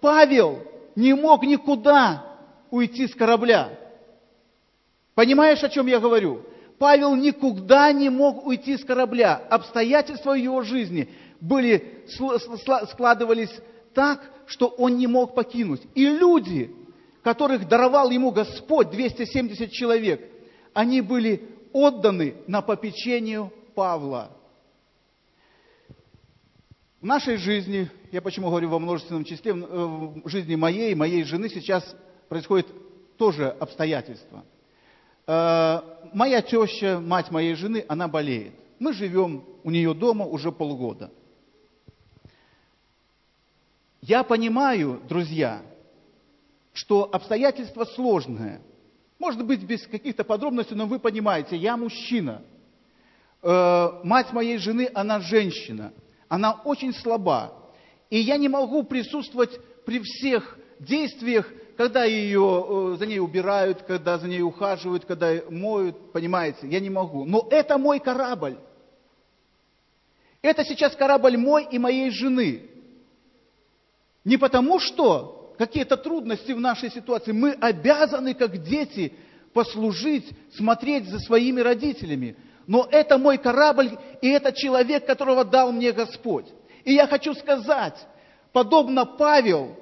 Павел 0.00 0.62
не 0.94 1.14
мог 1.14 1.42
никуда 1.42 2.24
уйти 2.70 3.08
с 3.08 3.14
корабля. 3.14 3.70
Понимаешь, 5.14 5.62
о 5.64 5.68
чем 5.68 5.86
я 5.88 5.98
говорю? 5.98 6.42
Павел 6.78 7.16
никуда 7.16 7.90
не 7.90 8.08
мог 8.08 8.46
уйти 8.46 8.76
с 8.76 8.84
корабля. 8.84 9.34
Обстоятельства 9.50 10.34
его 10.34 10.62
жизни 10.62 11.08
были, 11.40 12.04
складывались 12.90 13.52
так, 13.92 14.20
что 14.46 14.68
он 14.68 14.96
не 14.96 15.08
мог 15.08 15.34
покинуть. 15.34 15.82
И 15.96 16.06
люди, 16.06 16.72
которых 17.24 17.66
даровал 17.66 18.10
ему 18.10 18.30
Господь, 18.30 18.90
270 18.90 19.72
человек, 19.72 20.24
они 20.72 21.00
были 21.00 21.42
отданы 21.72 22.34
на 22.46 22.62
попечению 22.62 23.52
Павла. 23.74 24.30
В 27.00 27.06
нашей 27.06 27.36
жизни, 27.36 27.88
я 28.10 28.20
почему 28.20 28.48
говорю 28.48 28.70
во 28.70 28.78
множественном 28.78 29.24
числе, 29.24 29.52
в 29.54 30.28
жизни 30.28 30.56
моей, 30.56 30.94
моей 30.94 31.22
жены 31.22 31.48
сейчас 31.48 31.96
происходит 32.28 32.66
тоже 33.16 33.48
обстоятельства. 33.48 34.44
Э, 35.26 35.80
моя 36.12 36.42
теща, 36.42 36.98
мать 36.98 37.30
моей 37.30 37.54
жены, 37.54 37.84
она 37.86 38.08
болеет. 38.08 38.54
Мы 38.78 38.92
живем 38.92 39.44
у 39.62 39.70
нее 39.70 39.94
дома 39.94 40.24
уже 40.24 40.50
полгода. 40.50 41.10
Я 44.00 44.22
понимаю, 44.22 45.02
друзья, 45.08 45.62
что 46.72 47.08
обстоятельства 47.12 47.84
сложные. 47.84 48.60
Может 49.18 49.44
быть, 49.44 49.62
без 49.64 49.86
каких-то 49.86 50.24
подробностей, 50.24 50.76
но 50.76 50.86
вы 50.86 50.98
понимаете, 50.98 51.56
я 51.56 51.76
мужчина. 51.76 52.42
Э, 53.42 54.00
мать 54.04 54.32
моей 54.32 54.58
жены, 54.58 54.90
она 54.94 55.20
женщина. 55.20 55.92
Она 56.28 56.60
очень 56.64 56.94
слаба. 56.94 57.52
И 58.10 58.18
я 58.20 58.36
не 58.36 58.48
могу 58.48 58.84
присутствовать 58.84 59.58
при 59.84 60.00
всех 60.00 60.56
действиях, 60.78 61.50
когда 61.76 62.04
ее, 62.04 62.66
э, 62.68 62.96
за 62.98 63.06
ней 63.06 63.18
убирают, 63.18 63.82
когда 63.82 64.18
за 64.18 64.28
ней 64.28 64.42
ухаживают, 64.42 65.04
когда 65.04 65.32
моют, 65.50 66.12
понимаете, 66.12 66.68
я 66.68 66.78
не 66.78 66.90
могу. 66.90 67.24
Но 67.24 67.46
это 67.50 67.76
мой 67.76 67.98
корабль. 67.98 68.56
Это 70.42 70.64
сейчас 70.64 70.94
корабль 70.94 71.36
мой 71.36 71.66
и 71.70 71.78
моей 71.78 72.10
жены. 72.10 72.70
Не 74.24 74.36
потому 74.36 74.78
что 74.78 75.37
какие-то 75.58 75.96
трудности 75.96 76.52
в 76.52 76.60
нашей 76.60 76.90
ситуации, 76.90 77.32
мы 77.32 77.52
обязаны, 77.52 78.32
как 78.34 78.56
дети, 78.62 79.12
послужить, 79.52 80.30
смотреть 80.54 81.08
за 81.08 81.18
своими 81.18 81.60
родителями. 81.60 82.36
Но 82.66 82.86
это 82.90 83.18
мой 83.18 83.38
корабль, 83.38 83.98
и 84.22 84.28
это 84.28 84.52
человек, 84.52 85.06
которого 85.06 85.44
дал 85.44 85.72
мне 85.72 85.92
Господь. 85.92 86.46
И 86.84 86.94
я 86.94 87.06
хочу 87.06 87.34
сказать, 87.34 87.96
подобно 88.52 89.04
Павел, 89.04 89.76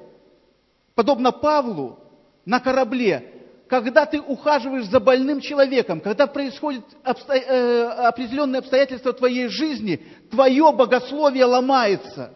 подобно 0.94 1.30
Павлу 1.30 1.98
на 2.44 2.58
корабле, 2.58 3.32
когда 3.68 4.06
ты 4.06 4.20
ухаживаешь 4.20 4.86
за 4.86 5.00
больным 5.00 5.40
человеком, 5.40 6.00
когда 6.00 6.26
происходят 6.26 6.84
обсто... 7.04 7.34
э, 7.34 7.84
определенные 8.06 8.60
обстоятельства 8.60 9.12
твоей 9.12 9.48
жизни, 9.48 10.06
твое 10.30 10.72
богословие 10.72 11.44
ломается. 11.44 12.32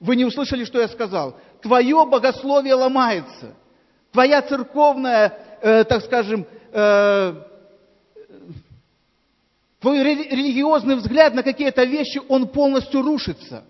Вы 0.00 0.16
не 0.16 0.24
услышали, 0.24 0.64
что 0.64 0.80
я 0.80 0.88
сказал? 0.88 1.36
Твое 1.62 2.04
богословие 2.04 2.74
ломается. 2.74 3.54
Твоя 4.12 4.42
церковная, 4.42 5.38
э, 5.62 5.84
так 5.84 6.04
скажем, 6.04 6.46
э, 6.72 7.34
твой 9.80 10.02
религиозный 10.02 10.96
взгляд 10.96 11.34
на 11.34 11.42
какие-то 11.42 11.84
вещи, 11.84 12.20
он 12.28 12.48
полностью 12.48 13.02
рушится. 13.02 13.64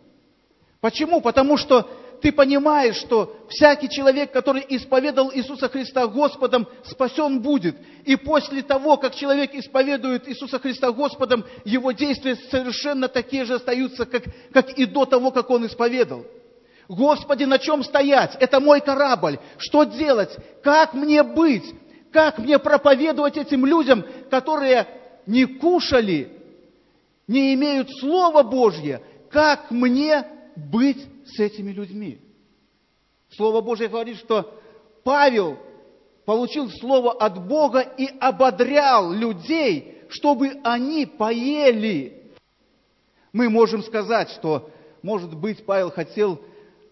Почему? 0.81 1.21
Потому 1.21 1.57
что 1.57 1.89
ты 2.21 2.33
понимаешь, 2.33 2.97
что 2.97 3.37
всякий 3.49 3.89
человек, 3.89 4.33
который 4.33 4.65
исповедовал 4.69 5.33
Иисуса 5.33 5.69
Христа 5.69 6.07
Господом, 6.07 6.69
спасен 6.85 7.41
будет. 7.41 7.77
И 8.05 8.17
после 8.17 8.63
того, 8.63 8.97
как 8.97 9.15
человек 9.15 9.55
исповедует 9.55 10.29
Иисуса 10.29 10.59
Христа 10.59 10.93
Господом, 10.93 11.45
его 11.65 11.93
действия 11.93 12.37
совершенно 12.51 13.09
такие 13.09 13.45
же 13.45 13.55
остаются, 13.55 14.07
как, 14.07 14.25
как 14.53 14.79
и 14.79 14.87
до 14.87 15.05
того, 15.05 15.31
как 15.31 15.51
он 15.51 15.67
исповедовал. 15.67 16.25
Господи, 16.89 17.45
на 17.45 17.59
чем 17.59 17.83
стоять? 17.83 18.37
Это 18.41 18.61
мой 18.61 18.81
корабль. 18.81 19.39
Что 19.59 19.85
делать? 19.85 20.37
Как 20.63 20.95
мне 20.95 21.23
быть? 21.23 21.75
Как 22.13 22.39
мне 22.39 22.59
проповедовать 22.59 23.37
этим 23.37 23.65
людям, 23.65 24.05
которые 24.31 24.87
не 25.27 25.47
кушали, 25.47 26.31
не 27.27 27.55
имеют 27.55 27.89
Слова 27.99 28.43
Божье? 28.43 29.03
Как 29.31 29.71
мне 29.71 30.27
быть 30.57 31.07
с 31.27 31.41
этими 31.41 31.73
людьми? 31.73 32.21
Слово 33.31 33.63
Божье 33.63 33.89
говорит, 33.89 34.19
что 34.19 34.61
Павел 35.05 35.59
получил 36.27 36.69
слово 36.71 37.13
от 37.13 37.47
Бога 37.47 37.81
и 37.81 38.07
ободрял 38.21 39.11
людей, 39.13 40.03
чтобы 40.11 40.61
они 40.63 41.07
поели. 41.07 42.31
Мы 43.33 43.49
можем 43.49 43.83
сказать, 43.83 44.31
что, 44.31 44.71
может 45.03 45.35
быть, 45.35 45.65
Павел 45.65 45.91
хотел 45.91 46.39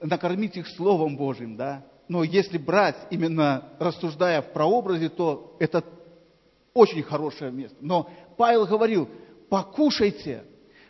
накормить 0.00 0.56
их 0.56 0.68
Словом 0.68 1.16
Божьим, 1.16 1.56
да. 1.56 1.84
Но 2.08 2.24
если 2.24 2.58
брать, 2.58 2.96
именно 3.10 3.68
рассуждая 3.78 4.42
в 4.42 4.52
прообразе, 4.52 5.08
то 5.08 5.56
это 5.60 5.84
очень 6.74 7.02
хорошее 7.02 7.50
место. 7.52 7.76
Но 7.80 8.10
Павел 8.36 8.66
говорил, 8.66 9.08
покушайте, 9.48 10.44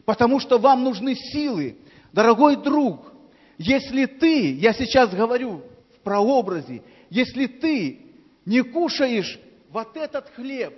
потому 0.04 0.40
что 0.40 0.58
вам 0.58 0.84
нужны 0.84 1.14
силы. 1.14 1.76
Дорогой 2.12 2.56
друг, 2.56 3.12
если 3.58 4.06
ты, 4.06 4.54
я 4.54 4.72
сейчас 4.72 5.10
говорю 5.14 5.62
в 5.96 6.00
прообразе, 6.00 6.82
если 7.10 7.46
ты 7.46 8.00
не 8.46 8.62
кушаешь 8.62 9.38
вот 9.70 9.96
этот 9.96 10.30
хлеб, 10.30 10.74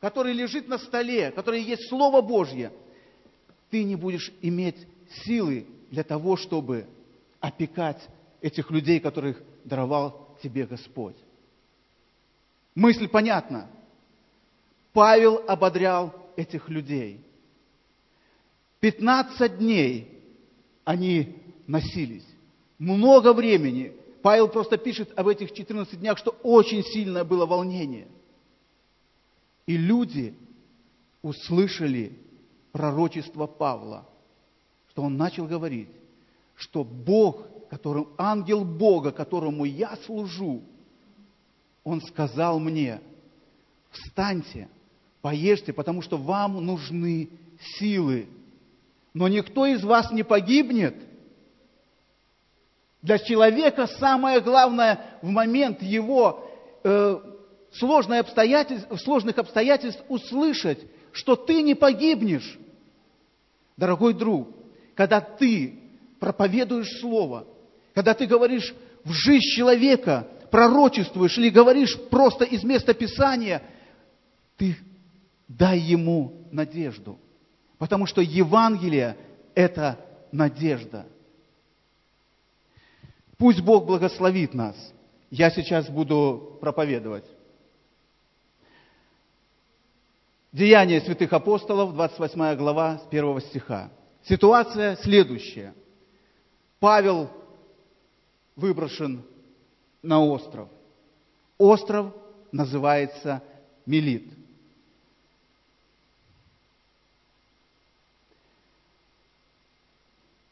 который 0.00 0.32
лежит 0.32 0.68
на 0.68 0.78
столе, 0.78 1.30
который 1.30 1.62
есть 1.62 1.88
Слово 1.88 2.20
Божье, 2.20 2.72
ты 3.70 3.84
не 3.84 3.96
будешь 3.96 4.32
иметь 4.42 4.76
силы 5.24 5.66
для 5.90 6.04
того, 6.04 6.36
чтобы 6.36 6.86
опекать 7.42 8.00
этих 8.40 8.70
людей, 8.70 9.00
которых 9.00 9.42
даровал 9.64 10.38
тебе 10.42 10.64
Господь. 10.64 11.16
Мысль 12.74 13.08
понятна. 13.08 13.68
Павел 14.92 15.42
ободрял 15.46 16.14
этих 16.36 16.68
людей. 16.68 17.20
15 18.80 19.58
дней 19.58 20.22
они 20.84 21.36
носились. 21.66 22.26
Много 22.78 23.32
времени. 23.32 23.92
Павел 24.22 24.48
просто 24.48 24.78
пишет 24.78 25.12
об 25.18 25.26
этих 25.26 25.52
14 25.52 25.98
днях, 25.98 26.18
что 26.18 26.30
очень 26.42 26.84
сильное 26.84 27.24
было 27.24 27.44
волнение. 27.44 28.06
И 29.66 29.76
люди 29.76 30.34
услышали 31.22 32.18
пророчество 32.70 33.46
Павла, 33.46 34.08
что 34.90 35.02
он 35.02 35.16
начал 35.16 35.46
говорить, 35.46 35.88
что 36.62 36.84
Бог, 36.84 37.68
которым, 37.68 38.08
ангел 38.16 38.64
Бога, 38.64 39.10
которому 39.10 39.64
я 39.64 39.96
служу, 40.06 40.62
он 41.82 42.00
сказал 42.00 42.60
мне, 42.60 43.00
встаньте, 43.90 44.68
поешьте, 45.20 45.72
потому 45.72 46.02
что 46.02 46.16
вам 46.16 46.64
нужны 46.64 47.30
силы. 47.78 48.28
Но 49.12 49.26
никто 49.26 49.66
из 49.66 49.82
вас 49.82 50.12
не 50.12 50.22
погибнет. 50.22 50.94
Для 53.02 53.18
человека 53.18 53.88
самое 53.88 54.40
главное 54.40 55.18
в 55.20 55.28
момент 55.28 55.82
его 55.82 56.48
э, 56.84 57.20
сложных 57.72 58.20
обстоятельств, 58.20 58.88
сложных 59.02 59.38
обстоятельств 59.38 60.00
услышать, 60.08 60.78
что 61.10 61.34
ты 61.34 61.62
не 61.62 61.74
погибнешь. 61.74 62.56
Дорогой 63.76 64.14
друг, 64.14 64.48
когда 64.94 65.20
ты 65.20 65.81
проповедуешь 66.22 67.00
Слово, 67.00 67.48
когда 67.94 68.14
ты 68.14 68.26
говоришь 68.26 68.72
в 69.02 69.10
жизнь 69.10 69.56
человека, 69.56 70.28
пророчествуешь 70.52 71.36
или 71.36 71.50
говоришь 71.50 71.98
просто 72.10 72.44
из 72.44 72.62
места 72.62 72.94
Писания, 72.94 73.60
ты 74.56 74.76
дай 75.48 75.80
ему 75.80 76.46
надежду. 76.52 77.18
Потому 77.76 78.06
что 78.06 78.20
Евангелие– 78.20 79.16
это 79.56 79.98
надежда. 80.30 81.06
Пусть 83.36 83.60
Бог 83.60 83.86
благословит 83.86 84.54
нас. 84.54 84.76
Я 85.28 85.50
сейчас 85.50 85.88
буду 85.90 86.56
проповедовать. 86.60 87.24
Деяния 90.52 91.00
святых 91.00 91.32
апостолов, 91.32 91.94
28 91.94 92.56
глава, 92.56 92.98
с 92.98 93.08
1 93.08 93.40
стиха. 93.40 93.90
Ситуация 94.22 94.94
следующая. 94.96 95.74
Павел 96.82 97.30
выброшен 98.56 99.22
на 100.02 100.20
остров. 100.20 100.68
Остров 101.56 102.12
называется 102.50 103.40
Мелит. 103.86 104.28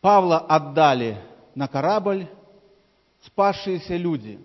Павла 0.00 0.38
отдали 0.38 1.20
на 1.56 1.66
корабль 1.66 2.28
спасшиеся 3.24 3.96
люди. 3.96 4.38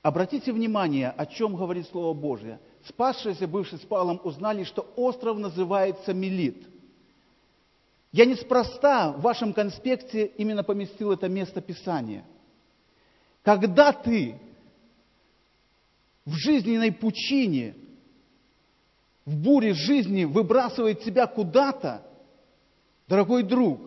Обратите 0.00 0.54
внимание, 0.54 1.10
о 1.10 1.26
чем 1.26 1.54
говорит 1.54 1.86
Слово 1.88 2.14
Божье. 2.14 2.58
Спасшиеся, 2.88 3.46
бывшие 3.46 3.78
с 3.78 3.82
Павлом, 3.82 4.18
узнали, 4.24 4.64
что 4.64 4.90
остров 4.96 5.36
называется 5.36 6.14
Мелит. 6.14 6.66
Я 8.12 8.24
неспроста 8.24 9.12
в 9.12 9.20
вашем 9.20 9.52
конспекте 9.52 10.26
именно 10.26 10.64
поместил 10.64 11.12
это 11.12 11.28
место 11.28 11.60
Писания. 11.60 12.24
Когда 13.42 13.92
ты 13.92 14.36
в 16.24 16.34
жизненной 16.34 16.92
пучине, 16.92 17.76
в 19.24 19.36
буре 19.36 19.74
жизни 19.74 20.24
выбрасывает 20.24 21.02
тебя 21.02 21.26
куда-то, 21.26 22.04
дорогой 23.06 23.44
друг, 23.44 23.80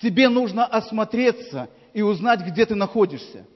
тебе 0.00 0.28
нужно 0.28 0.66
осмотреться 0.66 1.70
и 1.94 2.02
узнать, 2.02 2.40
где 2.40 2.66
ты 2.66 2.74
находишься. 2.74 3.46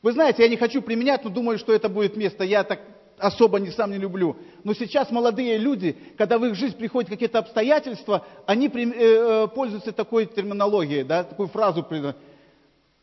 Вы 0.00 0.12
знаете, 0.12 0.42
я 0.42 0.48
не 0.48 0.56
хочу 0.56 0.82
применять, 0.82 1.22
но 1.24 1.30
думаю, 1.30 1.58
что 1.58 1.72
это 1.72 1.88
будет 1.88 2.16
место. 2.16 2.44
Я 2.44 2.64
так 2.64 2.80
особо 3.18 3.58
не 3.58 3.70
сам 3.70 3.90
не 3.90 3.98
люблю. 3.98 4.36
Но 4.64 4.74
сейчас 4.74 5.10
молодые 5.10 5.58
люди, 5.58 5.96
когда 6.16 6.38
в 6.38 6.44
их 6.44 6.54
жизнь 6.54 6.76
приходят 6.76 7.10
какие-то 7.10 7.38
обстоятельства, 7.38 8.24
они 8.46 8.68
э, 8.68 8.70
э, 8.74 9.48
пользуются 9.48 9.92
такой 9.92 10.26
терминологией, 10.26 11.04
да, 11.04 11.24
такую 11.24 11.48
фразу. 11.48 11.86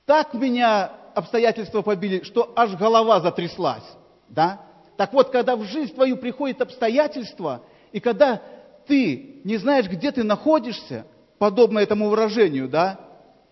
Так 0.06 0.34
меня 0.34 0.92
обстоятельства 1.14 1.82
побили, 1.82 2.24
что 2.24 2.52
аж 2.56 2.76
голова 2.76 3.20
затряслась. 3.20 3.84
Да? 4.30 4.62
Так 4.98 5.14
вот, 5.14 5.30
когда 5.30 5.56
в 5.56 5.64
жизнь 5.64 5.94
твою 5.94 6.18
приходят 6.18 6.62
обстоятельства, 6.62 7.64
и 7.92 8.00
когда 8.00 8.42
ты 8.88 9.42
не 9.44 9.58
знаешь, 9.58 9.88
где 9.88 10.12
ты 10.12 10.24
находишься, 10.24 11.06
подобно 11.38 11.80
этому 11.80 12.10
выражению, 12.10 12.68
да, 12.68 13.00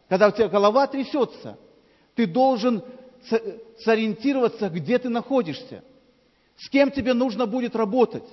когда 0.07 0.27
у 0.27 0.31
тебя 0.31 0.47
голова 0.47 0.87
трясется, 0.87 1.57
ты 2.15 2.27
должен 2.27 2.83
сориентироваться, 3.79 4.69
где 4.69 4.97
ты 4.97 5.09
находишься. 5.09 5.83
С 6.59 6.69
кем 6.69 6.91
тебе 6.91 7.13
нужно 7.13 7.45
будет 7.45 7.75
работать? 7.75 8.27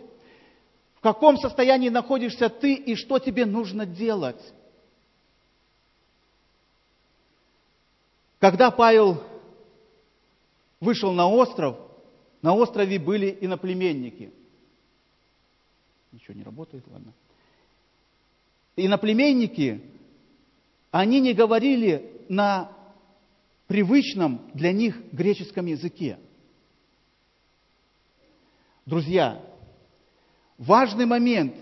В 0.97 1.01
каком 1.01 1.39
состоянии 1.39 1.89
находишься 1.89 2.49
ты 2.49 2.75
и 2.75 2.97
что 2.97 3.19
тебе 3.19 3.47
нужно 3.47 3.87
делать? 3.87 4.43
Когда 8.41 8.71
Павел 8.71 9.23
вышел 10.81 11.13
на 11.13 11.29
остров, 11.29 11.79
на 12.43 12.55
острове 12.55 12.99
были 12.99 13.37
иноплеменники. 13.41 14.33
Ничего 16.11 16.35
не 16.35 16.43
работает, 16.43 16.85
ладно. 16.89 17.13
Иноплеменники, 18.75 19.81
они 20.91 21.21
не 21.21 21.33
говорили 21.33 22.25
на 22.29 22.73
привычном 23.69 24.51
для 24.53 24.73
них 24.73 25.01
греческом 25.13 25.67
языке. 25.67 26.19
Друзья, 28.87 29.43
важный 30.59 31.07
момент 31.07 31.57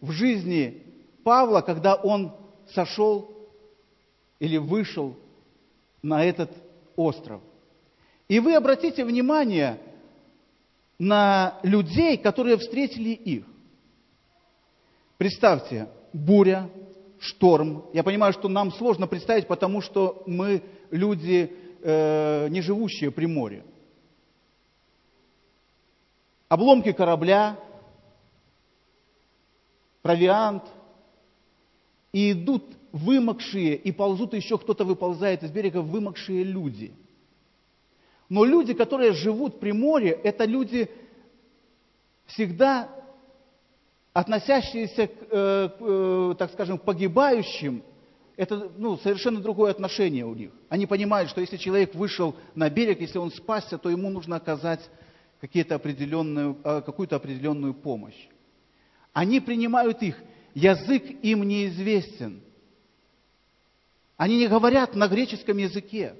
в 0.00 0.10
жизни 0.10 0.82
Павла, 1.22 1.60
когда 1.60 1.94
он 1.94 2.32
сошел 2.72 3.30
или 4.40 4.56
вышел 4.56 5.16
на 6.02 6.24
этот 6.24 6.50
остров. 6.96 7.40
И 8.26 8.40
вы 8.40 8.56
обратите 8.56 9.04
внимание 9.04 9.78
на 10.98 11.60
людей, 11.62 12.16
которые 12.16 12.56
встретили 12.56 13.10
их. 13.10 13.44
Представьте, 15.16 15.88
буря, 16.12 16.68
шторм. 17.20 17.84
Я 17.92 18.02
понимаю, 18.02 18.32
что 18.32 18.48
нам 18.48 18.72
сложно 18.72 19.06
представить, 19.06 19.46
потому 19.46 19.80
что 19.80 20.24
мы 20.26 20.60
люди, 20.90 21.52
э, 21.82 22.48
не 22.48 22.60
живущие 22.62 23.12
при 23.12 23.26
море 23.26 23.62
обломки 26.48 26.92
корабля, 26.92 27.58
провиант, 30.02 30.64
и 32.12 32.32
идут 32.32 32.64
вымокшие, 32.92 33.74
и 33.74 33.90
ползут 33.90 34.34
еще 34.34 34.56
кто-то 34.56 34.84
выползает 34.84 35.42
из 35.42 35.50
берега, 35.50 35.82
вымокшие 35.82 36.44
люди. 36.44 36.92
Но 38.28 38.44
люди, 38.44 38.72
которые 38.72 39.12
живут 39.12 39.58
при 39.58 39.72
море, 39.72 40.10
это 40.10 40.44
люди 40.44 40.90
всегда 42.26 42.88
относящиеся, 44.12 45.08
к, 45.08 45.12
э, 45.28 45.68
э, 45.80 46.34
так 46.38 46.52
скажем, 46.52 46.78
к 46.78 46.82
погибающим, 46.82 47.82
это 48.36 48.70
ну, 48.76 48.96
совершенно 48.98 49.40
другое 49.40 49.72
отношение 49.72 50.24
у 50.24 50.34
них. 50.34 50.50
Они 50.68 50.86
понимают, 50.86 51.30
что 51.30 51.40
если 51.40 51.56
человек 51.56 51.94
вышел 51.94 52.34
на 52.54 52.70
берег, 52.70 53.00
если 53.00 53.18
он 53.18 53.32
спасся, 53.32 53.76
то 53.76 53.90
ему 53.90 54.10
нужно 54.10 54.36
оказать 54.36 54.88
какие-то 55.44 55.74
определенную, 55.74 56.58
а, 56.64 56.80
какую-то 56.80 57.16
определенную 57.16 57.74
помощь. 57.74 58.28
Они 59.12 59.40
принимают 59.40 60.02
их, 60.02 60.18
язык 60.54 61.04
им 61.22 61.42
неизвестен. 61.42 62.40
Они 64.16 64.38
не 64.38 64.48
говорят 64.48 64.94
на 64.94 65.06
греческом 65.06 65.58
языке. 65.58 66.14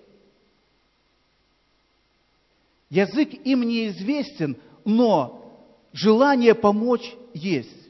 Язык 2.91 3.33
им 3.47 3.63
неизвестен, 3.63 4.59
но 4.85 5.59
желание 5.95 6.55
помочь 6.55 7.15
есть. 7.33 7.89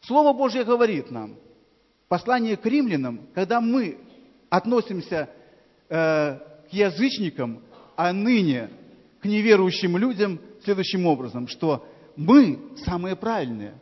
Слово 0.00 0.36
Божье 0.36 0.64
говорит 0.64 1.12
нам, 1.12 1.36
послание 2.08 2.56
к 2.56 2.66
римлянам, 2.66 3.28
когда 3.34 3.60
мы 3.60 3.98
относимся 4.48 5.30
э, 5.88 5.94
к 5.94 6.72
язычникам, 6.72 7.62
а 7.94 8.12
ныне 8.12 8.68
к 9.20 9.24
неверующим 9.24 9.96
людям 9.96 10.40
следующим 10.64 11.06
образом, 11.06 11.46
что 11.48 11.86
мы 12.16 12.58
самые 12.84 13.16
правильные. 13.16 13.74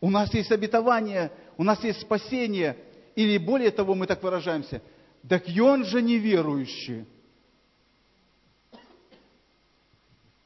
У 0.00 0.10
нас 0.10 0.32
есть 0.34 0.52
обетование, 0.52 1.32
у 1.56 1.64
нас 1.64 1.82
есть 1.84 2.00
спасение, 2.00 2.76
или 3.16 3.38
более 3.38 3.70
того, 3.70 3.94
мы 3.94 4.06
так 4.06 4.22
выражаемся, 4.22 4.82
так 5.28 5.48
и 5.48 5.60
он 5.60 5.84
же 5.84 6.02
неверующий. 6.02 7.06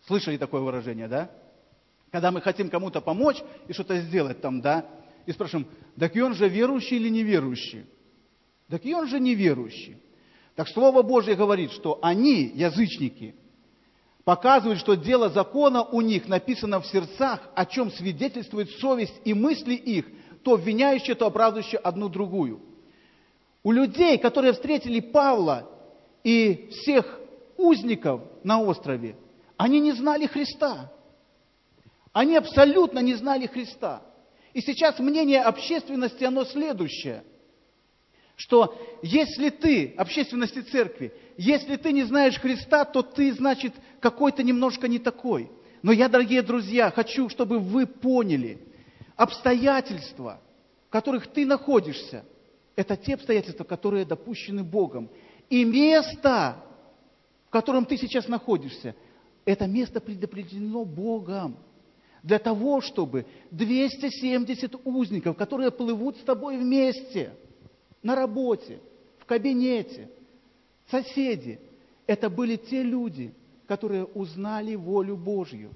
Слышали 0.07 0.37
такое 0.39 0.63
выражение, 0.63 1.09
да? 1.09 1.31
Когда 2.11 2.31
мы 2.31 2.41
хотим 2.41 2.71
кому-то 2.71 3.01
помочь 3.03 3.43
и 3.67 3.73
что-то 3.75 4.01
сделать 4.01 4.41
там, 4.41 4.63
да, 4.63 4.87
и 5.27 5.33
спрашиваем, 5.33 5.69
так 5.99 6.17
и 6.17 6.23
он 6.23 6.35
же 6.35 6.49
верующий 6.49 6.97
или 6.97 7.11
неверующий? 7.11 7.85
Так 8.69 8.85
и 8.87 8.95
он 8.95 9.09
же 9.09 9.21
неверующий. 9.21 9.99
Так 10.55 10.69
Слово 10.69 11.03
Божье 11.03 11.35
говорит, 11.35 11.73
что 11.73 11.99
они, 12.01 12.51
язычники, 12.55 13.35
показывают, 14.29 14.79
что 14.79 14.95
дело 14.95 15.31
закона 15.31 15.83
у 15.83 16.03
них 16.03 16.29
написано 16.29 16.83
в 16.83 16.87
сердцах, 16.87 17.41
о 17.55 17.65
чем 17.65 17.91
свидетельствует 17.91 18.69
совесть 18.73 19.15
и 19.25 19.33
мысли 19.33 19.73
их, 19.73 20.05
то 20.45 20.53
обвиняющие, 20.53 21.15
то 21.15 21.25
оправдывающие 21.25 21.79
одну 21.79 22.11
другую. 22.11 22.61
У 23.63 23.73
людей, 23.73 24.19
которые 24.19 24.53
встретили 24.53 25.01
Павла 25.01 25.67
и 26.25 26.69
всех 26.73 27.19
узников 27.57 28.21
на 28.45 28.61
острове, 28.61 29.17
они 29.57 29.81
не 29.81 29.93
знали 29.93 30.27
Христа. 30.27 30.93
Они 32.13 32.37
абсолютно 32.37 32.99
не 32.99 33.15
знали 33.15 33.47
Христа. 33.47 34.03
И 34.53 34.61
сейчас 34.61 34.99
мнение 34.99 35.41
общественности, 35.41 36.25
оно 36.25 36.45
следующее, 36.45 37.25
что 38.39 38.81
если 39.03 39.51
ты, 39.51 39.95
общественности 39.97 40.61
церкви, 40.61 41.13
если 41.37 41.75
ты 41.75 41.93
не 41.93 42.05
знаешь 42.05 42.39
Христа, 42.39 42.85
то 42.85 43.03
ты, 43.03 43.33
значит, 43.33 43.75
какой-то 43.99 44.45
немножко 44.45 44.87
не 44.87 45.01
такой. 45.01 45.51
Но 45.83 45.91
я, 45.91 46.09
дорогие 46.09 46.43
друзья, 46.43 46.93
хочу, 46.93 47.29
чтобы 47.29 47.59
вы 47.59 47.87
поняли, 47.87 48.61
обстоятельства, 49.17 50.41
в 50.87 50.93
которых 50.93 51.27
ты 51.27 51.45
находишься, 51.45 52.25
это 52.77 52.97
те 52.97 53.15
обстоятельства, 53.15 53.65
которые 53.65 54.05
допущены 54.05 54.63
Богом. 54.63 55.11
И 55.51 55.65
место, 55.65 56.63
в 57.49 57.51
котором 57.51 57.87
ты 57.87 57.97
сейчас 57.97 58.29
находишься, 58.29 58.95
это 59.45 59.67
место 59.67 60.01
предопределено 60.01 60.85
Богом 60.85 61.57
для 62.23 62.39
того, 62.39 62.83
чтобы 62.83 63.27
270 63.51 64.77
узников, 64.85 65.37
которые 65.37 65.73
плывут 65.73 66.19
с 66.19 66.21
тобой 66.21 66.57
вместе, 66.57 67.33
на 68.03 68.15
работе, 68.15 68.81
в 69.19 69.25
кабинете, 69.25 70.11
соседи, 70.91 71.61
это 72.07 72.31
были 72.31 72.57
те 72.57 72.83
люди, 72.83 73.35
которые 73.67 74.05
узнали 74.05 74.75
волю 74.75 75.17
Божью. 75.17 75.71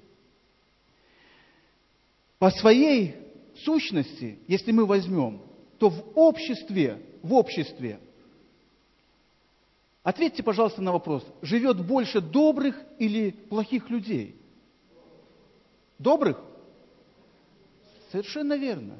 По 2.39 2.49
своей 2.49 3.15
сущности, 3.57 4.39
если 4.47 4.71
мы 4.71 4.85
возьмем, 4.85 5.41
то 5.77 5.89
в 5.89 6.17
обществе, 6.17 7.01
в 7.21 7.33
обществе, 7.33 7.99
ответьте, 10.01 10.43
пожалуйста, 10.43 10.81
на 10.81 10.91
вопрос, 10.91 11.25
живет 11.41 11.85
больше 11.85 12.19
добрых 12.19 12.81
или 12.99 13.31
плохих 13.31 13.89
людей? 13.89 14.35
Добрых? 15.99 16.41
Совершенно 18.11 18.57
верно. 18.57 18.99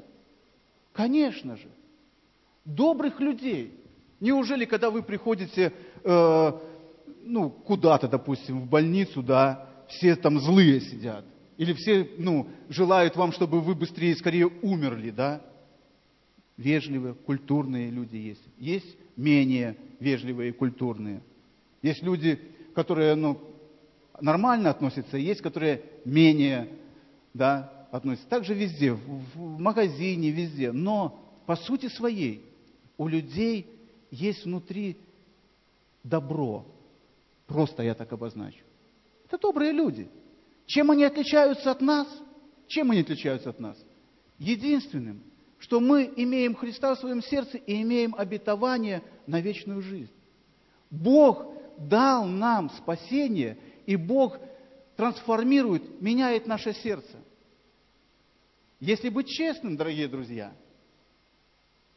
Конечно 0.92 1.56
же. 1.56 1.68
Добрых 2.64 3.20
людей. 3.20 3.74
Неужели, 4.20 4.64
когда 4.64 4.90
вы 4.90 5.02
приходите 5.02 5.72
э, 6.02 6.52
ну, 7.24 7.50
куда-то, 7.50 8.08
допустим, 8.08 8.62
в 8.62 8.68
больницу, 8.68 9.22
да, 9.22 9.68
все 9.88 10.16
там 10.16 10.40
злые 10.40 10.80
сидят? 10.80 11.26
Или 11.58 11.74
все 11.74 12.08
ну, 12.16 12.48
желают 12.70 13.16
вам, 13.16 13.32
чтобы 13.32 13.60
вы 13.60 13.74
быстрее, 13.74 14.16
скорее 14.16 14.46
умерли, 14.62 15.10
да? 15.10 15.42
Вежливые, 16.56 17.14
культурные 17.14 17.90
люди 17.90 18.16
есть. 18.16 18.42
Есть 18.58 18.96
менее 19.16 19.76
вежливые 20.00 20.50
и 20.50 20.52
культурные. 20.52 21.22
Есть 21.82 22.02
люди, 22.02 22.40
которые 22.74 23.14
ну, 23.14 23.38
нормально 24.20 24.70
относятся, 24.70 25.18
есть, 25.18 25.42
которые 25.42 25.82
менее 26.06 26.68
да, 27.34 27.86
относятся. 27.90 28.28
Также 28.28 28.54
везде, 28.54 28.92
в, 28.92 29.20
в 29.34 29.58
магазине, 29.60 30.30
везде. 30.30 30.72
Но 30.72 31.20
по 31.44 31.56
сути 31.56 31.88
своей 31.88 32.42
у 32.96 33.08
людей 33.08 33.68
есть 34.10 34.44
внутри 34.44 34.98
добро. 36.02 36.66
Просто 37.46 37.82
я 37.82 37.94
так 37.94 38.12
обозначу. 38.12 38.64
Это 39.26 39.38
добрые 39.38 39.72
люди. 39.72 40.08
Чем 40.66 40.90
они 40.90 41.04
отличаются 41.04 41.70
от 41.70 41.80
нас? 41.80 42.08
Чем 42.66 42.90
они 42.90 43.00
отличаются 43.00 43.50
от 43.50 43.60
нас? 43.60 43.76
Единственным, 44.38 45.22
что 45.58 45.80
мы 45.80 46.12
имеем 46.16 46.54
Христа 46.54 46.94
в 46.94 46.98
своем 46.98 47.22
сердце 47.22 47.58
и 47.58 47.82
имеем 47.82 48.14
обетование 48.16 49.02
на 49.26 49.40
вечную 49.40 49.82
жизнь. 49.82 50.12
Бог 50.90 51.46
дал 51.78 52.26
нам 52.26 52.70
спасение, 52.70 53.58
и 53.86 53.96
Бог 53.96 54.38
трансформирует, 54.96 56.00
меняет 56.00 56.46
наше 56.46 56.72
сердце. 56.72 57.18
Если 58.80 59.08
быть 59.08 59.28
честным, 59.28 59.76
дорогие 59.76 60.08
друзья, 60.08 60.52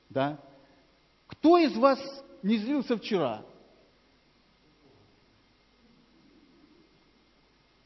да, 0.10 0.39
кто 1.27 1.57
из 1.57 1.75
вас 1.75 1.99
не 2.41 2.57
злился 2.57 2.97
вчера? 2.97 3.43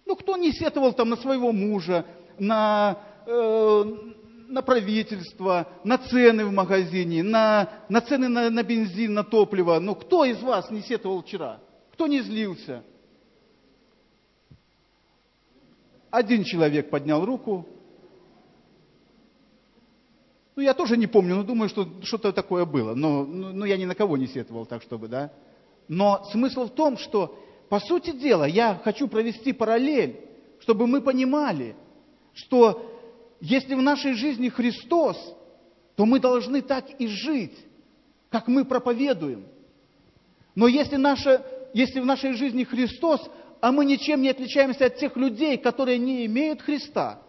Ну, 0.05 0.15
кто 0.15 0.37
не 0.37 0.51
сетовал 0.51 0.93
там 0.93 1.09
на 1.09 1.17
своего 1.17 1.51
мужа, 1.51 2.05
на, 2.37 2.97
э, 3.25 3.83
на 4.47 4.61
правительство, 4.61 5.67
на 5.83 5.97
цены 5.97 6.45
в 6.45 6.51
магазине, 6.51 7.23
на, 7.23 7.69
на 7.87 8.01
цены 8.01 8.27
на, 8.27 8.49
на 8.49 8.63
бензин, 8.63 9.13
на 9.13 9.23
топливо? 9.23 9.79
Ну, 9.79 9.95
кто 9.95 10.25
из 10.25 10.41
вас 10.41 10.69
не 10.69 10.81
сетовал 10.81 11.23
вчера? 11.23 11.61
Кто 11.93 12.07
не 12.07 12.21
злился? 12.21 12.83
Один 16.09 16.43
человек 16.43 16.89
поднял 16.89 17.25
руку. 17.25 17.65
Ну, 20.55 20.61
я 20.61 20.73
тоже 20.73 20.97
не 20.97 21.07
помню, 21.07 21.35
но 21.35 21.43
думаю, 21.43 21.69
что 21.69 21.87
что-то 22.03 22.33
такое 22.33 22.65
было. 22.65 22.93
Но, 22.93 23.25
но, 23.25 23.51
но 23.51 23.65
я 23.65 23.77
ни 23.77 23.85
на 23.85 23.95
кого 23.95 24.17
не 24.17 24.27
сетовал 24.27 24.65
так, 24.65 24.81
чтобы, 24.81 25.07
да. 25.07 25.31
Но 25.87 26.23
смысл 26.31 26.65
в 26.65 26.71
том, 26.71 26.97
что, 26.97 27.39
по 27.69 27.79
сути 27.79 28.11
дела, 28.11 28.45
я 28.45 28.79
хочу 28.83 29.07
провести 29.07 29.53
параллель, 29.53 30.19
чтобы 30.59 30.87
мы 30.87 31.01
понимали, 31.01 31.75
что 32.33 32.85
если 33.39 33.75
в 33.75 33.81
нашей 33.81 34.13
жизни 34.13 34.49
Христос, 34.49 35.17
то 35.95 36.05
мы 36.05 36.19
должны 36.19 36.61
так 36.61 36.85
и 36.99 37.07
жить, 37.07 37.57
как 38.29 38.47
мы 38.47 38.65
проповедуем. 38.65 39.45
Но 40.55 40.67
если, 40.67 40.97
наша, 40.97 41.45
если 41.73 41.99
в 41.99 42.05
нашей 42.05 42.33
жизни 42.33 42.63
Христос, 42.63 43.21
а 43.61 43.71
мы 43.71 43.85
ничем 43.85 44.21
не 44.21 44.29
отличаемся 44.29 44.85
от 44.85 44.97
тех 44.97 45.15
людей, 45.15 45.57
которые 45.57 45.97
не 45.97 46.25
имеют 46.25 46.61
Христа, 46.61 47.21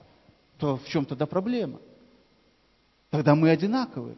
то 0.59 0.77
в 0.77 0.89
чем 0.89 1.05
тогда 1.05 1.27
проблема? 1.27 1.81
Тогда 3.13 3.35
мы 3.35 3.51
одинаковы. 3.51 4.17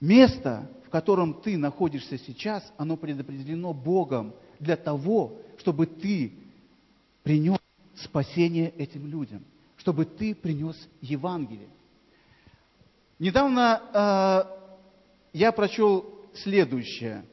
Место, 0.00 0.70
в 0.84 0.90
котором 0.90 1.40
ты 1.40 1.56
находишься 1.56 2.18
сейчас, 2.18 2.62
оно 2.76 2.98
предопределено 2.98 3.72
Богом 3.72 4.34
для 4.60 4.76
того, 4.76 5.38
чтобы 5.56 5.86
ты 5.86 6.34
принес 7.22 7.58
спасение 7.96 8.68
этим 8.72 9.06
людям, 9.06 9.42
чтобы 9.78 10.04
ты 10.04 10.34
принес 10.34 10.76
Евангелие. 11.00 11.70
Недавно 13.18 13.80
э, 13.94 15.38
я 15.38 15.52
прочел 15.52 16.04
следующее. 16.34 17.24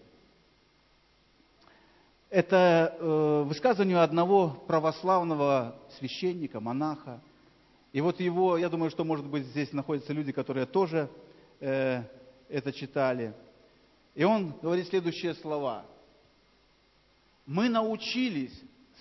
Это 2.29 2.95
э, 2.97 3.43
высказывание 3.45 3.97
одного 3.97 4.63
православного 4.65 5.75
священника, 5.97 6.61
монаха. 6.61 7.19
И 7.91 8.01
вот 8.01 8.19
его, 8.19 8.57
я 8.57 8.69
думаю, 8.69 8.91
что, 8.91 9.03
может 9.03 9.25
быть, 9.25 9.45
здесь 9.47 9.73
находятся 9.73 10.13
люди, 10.13 10.31
которые 10.31 10.65
тоже 10.65 11.09
э, 11.59 12.03
это 12.47 12.71
читали. 12.71 13.33
И 14.13 14.23
он 14.23 14.53
говорит 14.61 14.87
следующие 14.87 15.33
слова. 15.35 15.85
Мы 17.45 17.67
научились 17.67 18.53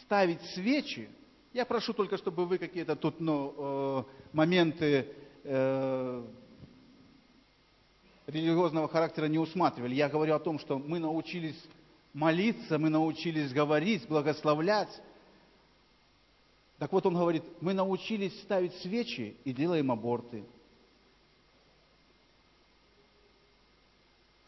ставить 0.03 0.41
свечи. 0.55 1.09
Я 1.53 1.67
прошу 1.67 1.93
только, 1.93 2.17
чтобы 2.17 2.47
вы 2.47 2.57
какие-то 2.57 2.97
тут 2.97 3.21
ну, 3.21 3.55
э, 3.57 4.05
моменты 4.33 5.09
э, 5.45 6.25
религиозного 8.27 8.89
характера 8.89 9.27
не 9.27 9.39
усматривали. 9.39 9.95
Я 9.95 10.09
говорю 10.09 10.35
о 10.35 10.39
том, 10.39 10.59
что 10.59 10.79
мы 10.79 10.99
научились 10.99 11.63
молиться, 12.15 12.79
мы 12.79 12.89
научились 12.89 13.53
говорить, 13.53 14.09
благословлять. 14.09 14.89
Так 16.79 16.93
вот 16.93 17.07
он 17.07 17.15
говорит, 17.15 17.43
мы 17.61 17.75
научились 17.75 18.41
ставить 18.43 18.75
свечи 18.77 19.37
и 19.45 19.53
делаем 19.53 19.91
аборты. 19.91 20.45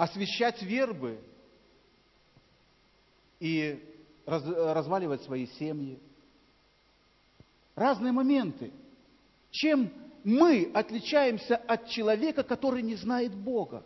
освещать 0.01 0.62
вербы 0.62 1.21
и 3.38 3.79
раз, 4.25 4.43
разваливать 4.47 5.23
свои 5.25 5.47
семьи. 5.47 5.99
Разные 7.75 8.11
моменты. 8.11 8.73
Чем 9.51 9.93
мы 10.25 10.71
отличаемся 10.73 11.57
от 11.57 11.90
человека, 11.90 12.43
который 12.43 12.81
не 12.81 12.95
знает 12.95 13.35
Бога? 13.35 13.85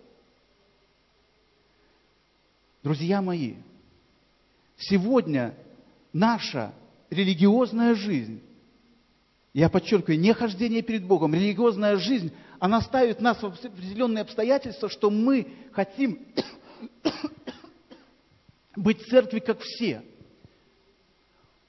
Друзья 2.84 3.20
мои, 3.20 3.56
сегодня 4.76 5.56
наша 6.12 6.72
религиозная 7.14 7.94
жизнь, 7.94 8.42
я 9.52 9.68
подчеркиваю, 9.70 10.18
не 10.18 10.34
хождение 10.34 10.82
перед 10.82 11.06
Богом, 11.06 11.34
религиозная 11.34 11.96
жизнь, 11.96 12.32
она 12.58 12.80
ставит 12.80 13.20
нас 13.20 13.40
в 13.40 13.46
определенные 13.46 14.22
обстоятельства, 14.22 14.88
что 14.88 15.10
мы 15.10 15.46
хотим 15.72 16.18
быть 18.76 19.00
в 19.02 19.08
церкви 19.08 19.38
как 19.38 19.60
все. 19.60 20.02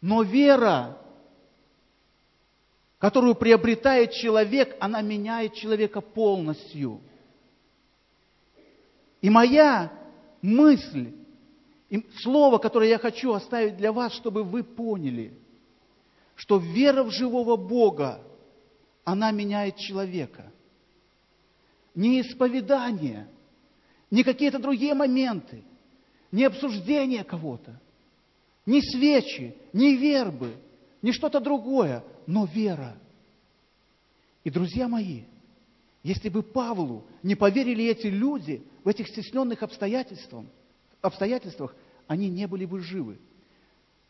Но 0.01 0.23
вера, 0.23 0.97
которую 2.97 3.35
приобретает 3.35 4.11
человек, 4.13 4.75
она 4.79 5.01
меняет 5.01 5.53
человека 5.53 6.01
полностью. 6.01 7.01
И 9.21 9.29
моя 9.29 9.91
мысль, 10.41 11.13
и 11.89 12.05
слово, 12.21 12.57
которое 12.57 12.89
я 12.89 12.97
хочу 12.97 13.33
оставить 13.33 13.77
для 13.77 13.91
вас, 13.91 14.13
чтобы 14.13 14.43
вы 14.43 14.63
поняли, 14.63 15.33
что 16.35 16.57
вера 16.57 17.03
в 17.03 17.11
живого 17.11 17.55
Бога, 17.55 18.21
она 19.03 19.31
меняет 19.31 19.77
человека. 19.77 20.51
Не 21.93 22.21
исповедание, 22.21 23.27
не 24.11 24.23
какие-то 24.23 24.59
другие 24.59 24.93
моменты, 24.93 25.63
не 26.31 26.43
обсуждение 26.43 27.23
кого-то, 27.23 27.79
не 28.65 28.81
свечи, 28.81 29.55
не 29.71 29.95
вербы, 29.95 30.55
не 31.01 31.11
что-то 31.11 31.39
другое, 31.39 32.03
но 32.25 32.45
вера. 32.45 32.97
И, 34.43 34.49
друзья 34.49 34.87
мои, 34.87 35.23
если 36.03 36.29
бы 36.29 36.43
Павлу 36.43 37.05
не 37.23 37.35
поверили 37.35 37.85
эти 37.85 38.07
люди 38.07 38.63
в 38.83 38.87
этих 38.87 39.07
стесненных 39.07 39.63
обстоятельствах, 39.63 40.45
обстоятельствах, 41.05 41.75
они 42.07 42.29
не 42.29 42.47
были 42.47 42.65
бы 42.65 42.79
живы. 42.79 43.19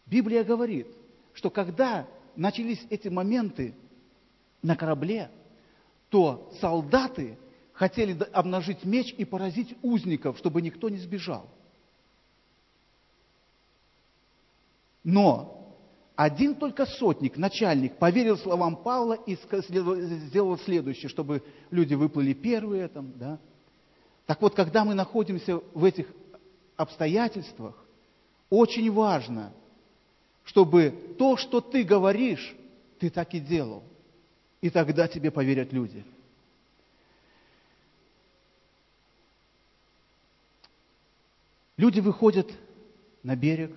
Библия 0.05 0.43
говорит, 0.43 0.88
что 1.34 1.49
когда 1.49 2.08
начались 2.36 2.86
эти 2.89 3.08
моменты 3.08 3.75
на 4.62 4.75
корабле, 4.75 5.29
то 6.10 6.51
солдаты 6.60 7.38
хотели 7.73 8.17
обнажить 8.31 8.84
меч 8.84 9.13
и 9.17 9.25
поразить 9.25 9.75
узников, 9.81 10.38
чтобы 10.38 10.62
никто 10.62 10.89
не 10.89 10.97
сбежал. 10.97 11.49
Но 15.03 15.55
один 16.15 16.55
только 16.55 16.86
сотник, 16.86 17.38
начальник, 17.38 17.97
поверил 17.97 18.38
словам 18.38 18.77
Павла 18.77 19.13
и 19.13 19.36
сделал 19.36 20.58
следующее, 20.60 21.10
чтобы 21.10 21.43
люди 21.69 21.93
выплыли 21.93 22.34
первые 22.34 22.88
там, 22.88 23.12
да. 23.17 23.39
Так 24.25 24.41
вот, 24.41 24.55
когда 24.55 24.84
мы 24.86 24.95
находимся 24.95 25.58
в 25.73 25.84
этих 25.84 26.08
обстоятельствах, 26.77 27.75
очень 28.49 28.91
важно, 28.91 29.53
чтобы 30.43 31.15
то, 31.17 31.38
что 31.38 31.61
ты 31.61 31.83
говоришь, 31.83 32.55
ты 32.99 33.09
так 33.09 33.33
и 33.33 33.39
делал. 33.39 33.83
И 34.61 34.69
тогда 34.69 35.07
тебе 35.07 35.31
поверят 35.31 35.73
люди. 35.73 36.05
Люди 41.77 41.99
выходят 41.99 42.49
на 43.21 43.35
берег, 43.35 43.75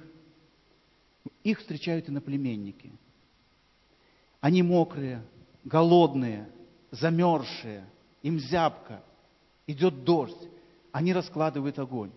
их 1.43 1.59
встречают 1.59 2.09
иноплеменники. 2.09 2.93
Они 4.41 4.63
мокрые, 4.63 5.25
голодные, 5.65 6.49
замерзшие, 6.91 7.85
им 8.23 8.39
зябко, 8.39 9.03
идет 9.67 10.05
дождь, 10.05 10.49
они 10.93 11.13
раскладывают 11.13 11.79
огонь. 11.79 12.13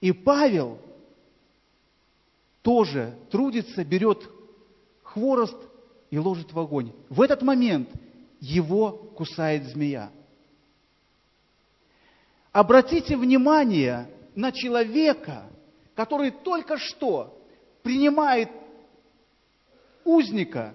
И 0.00 0.12
Павел 0.12 0.78
тоже 2.62 3.18
трудится, 3.30 3.84
берет 3.84 4.28
хворост 5.02 5.56
и 6.10 6.18
ложит 6.18 6.52
в 6.52 6.58
огонь. 6.58 6.92
В 7.08 7.20
этот 7.20 7.42
момент 7.42 7.90
его 8.40 8.92
кусает 8.92 9.64
змея. 9.64 10.10
Обратите 12.52 13.16
внимание 13.16 14.10
на 14.34 14.52
человека, 14.52 15.44
который 15.94 16.30
только 16.30 16.78
что 16.78 17.38
принимает 17.82 18.50
узника, 20.04 20.74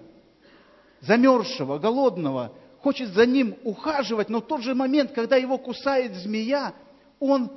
замерзшего, 1.00 1.78
голодного, 1.78 2.52
хочет 2.80 3.08
за 3.10 3.26
ним 3.26 3.56
ухаживать, 3.64 4.28
но 4.28 4.40
в 4.40 4.46
тот 4.46 4.62
же 4.62 4.74
момент, 4.74 5.12
когда 5.12 5.36
его 5.36 5.58
кусает 5.58 6.14
змея, 6.14 6.74
он 7.18 7.50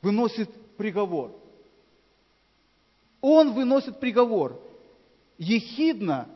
выносит 0.00 0.50
приговор. 0.76 1.32
Он 3.20 3.52
выносит 3.52 4.00
приговор. 4.00 4.60
Ехидно 5.38 6.28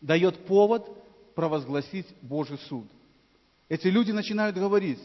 дает 0.00 0.46
повод 0.46 0.88
провозгласить 1.34 2.06
Божий 2.22 2.58
суд. 2.68 2.86
Эти 3.68 3.88
люди 3.88 4.12
начинают 4.12 4.56
говорить, 4.56 5.00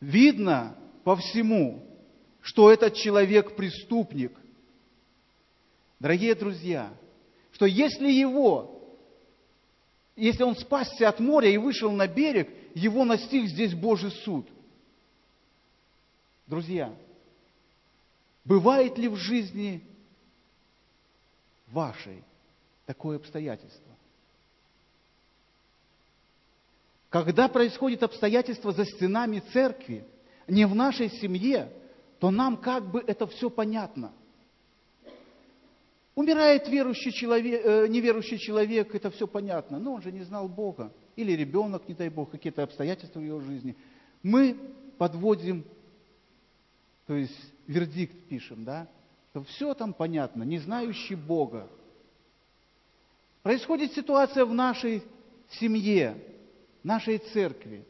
видно 0.00 0.76
по 1.04 1.16
всему, 1.16 1.82
что 2.40 2.70
этот 2.70 2.94
человек 2.94 3.56
преступник. 3.56 4.32
Дорогие 5.98 6.34
друзья, 6.34 6.92
что 7.52 7.66
если 7.66 8.10
его, 8.10 8.80
если 10.16 10.42
он 10.42 10.56
спасся 10.56 11.08
от 11.08 11.20
моря 11.20 11.48
и 11.48 11.56
вышел 11.56 11.92
на 11.92 12.08
берег, 12.08 12.48
его 12.74 13.04
настиг 13.04 13.46
здесь 13.46 13.74
Божий 13.74 14.10
суд. 14.10 14.46
Друзья, 16.52 16.94
бывает 18.44 18.98
ли 18.98 19.08
в 19.08 19.16
жизни 19.16 19.82
вашей 21.68 22.22
такое 22.84 23.16
обстоятельство? 23.16 23.90
Когда 27.08 27.48
происходит 27.48 28.02
обстоятельство 28.02 28.70
за 28.72 28.84
стенами 28.84 29.42
церкви, 29.54 30.04
не 30.46 30.66
в 30.66 30.74
нашей 30.74 31.08
семье, 31.08 31.72
то 32.18 32.30
нам 32.30 32.58
как 32.58 32.84
бы 32.90 33.02
это 33.06 33.26
все 33.28 33.48
понятно. 33.48 34.12
Умирает 36.14 36.68
верующий 36.68 37.12
человек, 37.12 37.62
э, 37.64 37.86
неверующий 37.88 38.38
человек, 38.38 38.94
это 38.94 39.10
все 39.10 39.26
понятно, 39.26 39.78
но 39.78 39.94
он 39.94 40.02
же 40.02 40.12
не 40.12 40.22
знал 40.22 40.50
Бога. 40.50 40.92
Или 41.16 41.32
ребенок, 41.32 41.88
не 41.88 41.94
дай 41.94 42.10
Бог, 42.10 42.30
какие-то 42.30 42.62
обстоятельства 42.62 43.20
в 43.20 43.24
его 43.24 43.40
жизни. 43.40 43.74
Мы 44.22 44.54
подводим, 44.98 45.64
то 47.06 47.14
есть 47.14 47.36
вердикт 47.66 48.28
пишем, 48.28 48.64
да, 48.64 48.88
что 49.30 49.44
все 49.44 49.74
там 49.74 49.92
понятно, 49.92 50.42
не 50.42 50.58
знающий 50.58 51.14
Бога. 51.14 51.68
Происходит 53.42 53.92
ситуация 53.92 54.44
в 54.44 54.54
нашей 54.54 55.02
семье, 55.60 56.16
нашей 56.82 57.18
церкви, 57.18 57.84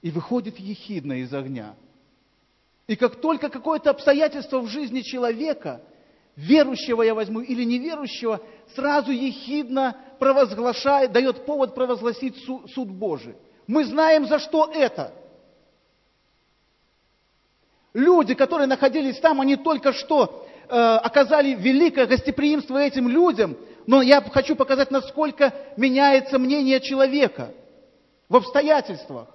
и 0.00 0.10
выходит 0.10 0.58
ехидна 0.58 1.20
из 1.20 1.32
огня– 1.32 1.76
и 2.86 2.96
как 2.96 3.16
только 3.22 3.48
какое-то 3.48 3.90
обстоятельство 3.90 4.60
в 4.60 4.66
жизни 4.66 5.00
человека, 5.00 5.80
верующего 6.36 7.02
я 7.02 7.14
возьму 7.14 7.40
или 7.40 7.64
неверующего, 7.64 8.40
сразу 8.74 9.12
ехидно 9.12 9.96
провозглашает, 10.18 11.12
дает 11.12 11.46
повод 11.46 11.74
провозгласить 11.74 12.36
суд 12.44 12.88
Божий. 12.88 13.34
Мы 13.66 13.84
знаем, 13.84 14.26
за 14.26 14.38
что 14.38 14.70
это. 14.72 15.14
Люди, 17.94 18.34
которые 18.34 18.66
находились 18.66 19.18
там, 19.18 19.40
они 19.40 19.56
только 19.56 19.92
что 19.92 20.46
э, 20.68 20.74
оказали 20.74 21.54
великое 21.54 22.06
гостеприимство 22.06 22.78
этим 22.78 23.08
людям, 23.08 23.56
но 23.86 24.00
я 24.00 24.22
хочу 24.22 24.56
показать, 24.56 24.90
насколько 24.90 25.52
меняется 25.76 26.38
мнение 26.38 26.80
человека 26.80 27.52
в 28.28 28.36
обстоятельствах. 28.36 29.28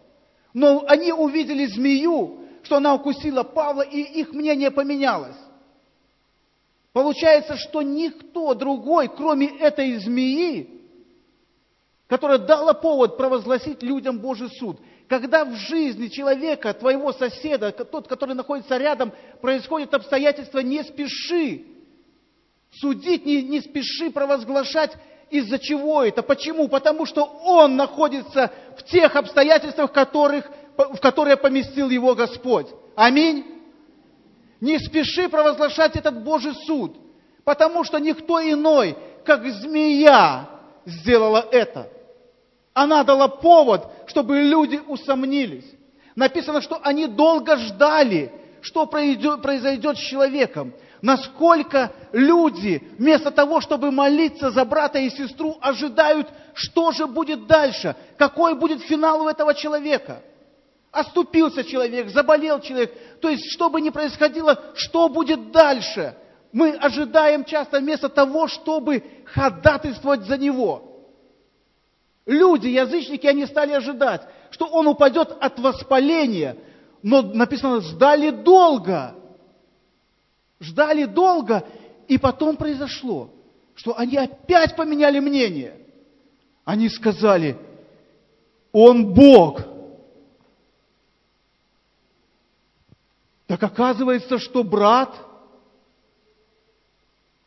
Но 0.54 0.86
они 0.88 1.14
увидели 1.14 1.66
змею, 1.66 2.40
что 2.64 2.78
она 2.78 2.96
укусила 2.96 3.44
Павла, 3.44 3.84
и 3.84 4.02
их 4.02 4.34
мнение 4.34 4.72
поменялось. 4.72 5.36
Получается, 6.94 7.58
что 7.58 7.84
никто 7.84 8.56
другой, 8.56 9.08
кроме 9.08 9.56
этой 9.60 9.98
змеи, 9.98 10.82
которая 12.08 12.40
дала 12.40 12.74
повод 12.74 13.18
провозгласить 13.18 13.84
людям 13.84 14.18
Божий 14.20 14.50
суд, 14.50 14.80
когда 15.08 15.46
в 15.46 15.56
жизни 15.56 16.08
человека, 16.08 16.74
твоего 16.74 17.14
соседа, 17.14 17.72
тот, 17.72 18.08
который 18.08 18.36
находится 18.36 18.78
рядом, 18.78 19.14
происходит 19.42 19.94
обстоятельства, 19.94 20.60
не 20.60 20.84
спеши 20.84 21.66
судить, 22.72 23.26
не, 23.26 23.42
не 23.44 23.62
спеши 23.62 24.12
провозглашать 24.12 24.92
из-за 25.30 25.60
чего 25.60 26.04
это? 26.04 26.24
Почему? 26.24 26.68
Потому 26.68 27.06
что 27.06 27.24
он 27.24 27.76
находится 27.76 28.52
в 28.78 28.84
тех 28.84 29.16
обстоятельствах, 29.16 29.92
в, 29.92 29.94
которых, 29.94 30.46
в 30.76 30.98
которые 30.98 31.38
поместил 31.38 31.90
его 31.90 32.14
Господь. 32.14 32.68
Аминь. 32.96 33.46
Не 34.60 34.80
спеши 34.80 35.30
провозглашать 35.30 35.96
этот 35.96 36.24
Божий 36.24 36.54
суд, 36.66 36.98
потому 37.44 37.84
что 37.84 38.00
никто 38.00 38.42
иной, 38.42 38.98
как 39.24 39.46
змея, 39.46 40.50
сделала 40.86 41.48
это. 41.52 41.90
Она 42.78 43.04
дала 43.04 43.28
повод, 43.28 43.88
чтобы 44.06 44.40
люди 44.40 44.80
усомнились. 44.88 45.66
Написано, 46.16 46.62
что 46.62 46.80
они 46.84 47.08
долго 47.08 47.58
ждали, 47.58 48.32
что 48.62 48.86
произойдет 48.86 49.98
с 49.98 50.02
человеком. 50.02 50.76
Насколько 51.02 51.92
люди, 52.12 52.84
вместо 53.00 53.32
того, 53.32 53.62
чтобы 53.62 53.90
молиться 53.90 54.52
за 54.52 54.64
брата 54.64 55.00
и 55.00 55.10
сестру, 55.10 55.58
ожидают, 55.60 56.28
что 56.54 56.92
же 56.92 57.08
будет 57.08 57.48
дальше, 57.48 57.96
какой 58.16 58.54
будет 58.54 58.84
финал 58.84 59.24
у 59.24 59.28
этого 59.28 59.56
человека. 59.56 60.22
Оступился 60.92 61.64
человек, 61.64 62.10
заболел 62.10 62.60
человек. 62.60 62.94
То 63.22 63.30
есть, 63.30 63.52
что 63.52 63.72
бы 63.72 63.82
ни 63.82 63.90
происходило, 63.90 64.62
что 64.76 65.10
будет 65.10 65.52
дальше? 65.52 66.16
Мы 66.52 66.74
ожидаем 66.74 67.44
часто 67.44 67.80
вместо 67.80 68.08
того, 68.08 68.48
чтобы 68.48 69.04
ходатайствовать 69.26 70.26
за 70.26 70.38
него. 70.38 70.87
Люди, 72.28 72.68
язычники, 72.68 73.26
они 73.26 73.48
стали 73.48 73.72
ожидать, 73.72 74.22
что 74.52 74.68
он 74.68 74.86
упадет 74.88 75.36
от 75.40 75.58
воспаления. 75.58 76.58
Но 77.02 77.24
написано, 77.24 77.82
ждали 77.82 78.30
долго 78.30 79.16
ждали 80.60 81.06
долго, 81.06 81.66
и 82.08 82.18
потом 82.18 82.58
произошло, 82.58 83.30
что 83.76 83.98
они 83.98 84.18
опять 84.18 84.76
поменяли 84.76 85.20
мнение. 85.20 85.80
Они 86.66 86.90
сказали, 86.90 87.58
он 88.72 89.14
Бог. 89.14 89.62
Так 93.46 93.64
оказывается, 93.64 94.40
что 94.40 94.64
брат, 94.64 95.14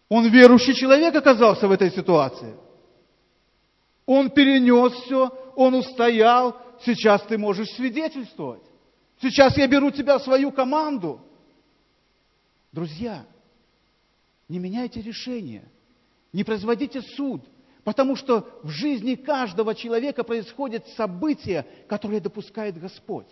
он 0.09 0.27
верующий 0.29 0.75
человек 0.75 1.15
оказался 1.15 1.69
в 1.69 1.73
этой 1.73 1.91
ситуации. 1.91 2.55
Он 4.11 4.31
перенес 4.31 4.93
все, 5.05 5.29
он 5.55 5.75
устоял, 5.75 6.57
сейчас 6.85 7.23
ты 7.23 7.39
можешь 7.39 7.69
свидетельствовать. 7.71 8.63
Сейчас 9.21 9.57
я 9.57 9.67
беру 9.67 9.91
тебя 9.91 10.19
в 10.19 10.23
свою 10.23 10.51
команду– 10.53 11.21
Друзья, 12.73 13.27
не 14.49 14.59
меняйте 14.59 15.03
решение, 15.03 15.65
не 16.33 16.45
производите 16.45 17.03
суд, 17.03 17.43
потому 17.83 18.15
что 18.15 18.49
в 18.63 18.69
жизни 18.69 19.17
каждого 19.17 19.75
человека 19.75 20.23
происходят 20.23 20.87
события, 20.91 21.67
которые 21.89 22.21
допускает 22.21 22.79
Господь. 22.79 23.27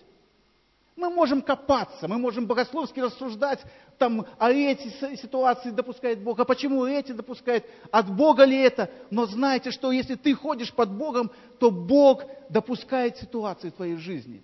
Мы 0.99 1.11
можем 1.11 1.43
копаться, 1.43 2.09
мы 2.09 2.19
можем 2.19 2.47
богословски 2.47 2.99
рассуждать, 2.99 3.61
там, 3.99 4.27
а 4.37 4.51
эти 4.51 4.89
ситуации 5.15 5.71
допускает 5.71 6.21
Бог, 6.21 6.41
а 6.41 6.45
почему 6.45 6.85
эти 6.87 7.13
допускает, 7.13 7.65
от 7.93 8.11
Бога 8.11 8.45
ли 8.45 8.59
это? 8.59 8.91
Но 9.09 9.25
знайте, 9.27 9.71
что 9.71 9.93
если 9.93 10.17
ты 10.17 10.35
ходишь 10.35 10.73
под 10.73 10.91
Богом, 10.91 11.31
то 11.61 11.71
Бог 11.71 12.25
допускает 12.49 13.17
ситуации 13.17 13.71
в 13.71 13.75
твоей 13.75 13.95
жизни. 13.95 14.43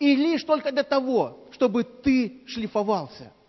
И 0.00 0.16
лишь 0.16 0.42
только 0.42 0.72
для 0.72 0.82
того, 0.82 1.46
чтобы 1.52 1.84
ты 1.84 2.42
шлифовался– 2.46 3.32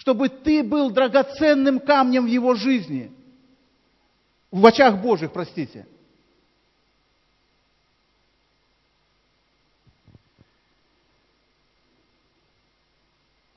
чтобы 0.00 0.30
ты 0.30 0.62
был 0.62 0.90
драгоценным 0.90 1.78
камнем 1.78 2.24
в 2.24 2.28
его 2.28 2.54
жизни. 2.54 3.12
В 4.50 4.64
очах 4.64 5.02
Божьих, 5.02 5.30
простите. 5.30 5.86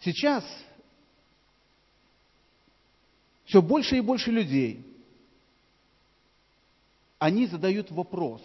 Сейчас 0.04 0.44
все 3.46 3.62
больше 3.62 3.98
и 3.98 4.02
больше 4.02 4.32
людей, 4.32 4.86
они 7.20 7.48
задают 7.48 7.92
вопрос, 7.92 8.42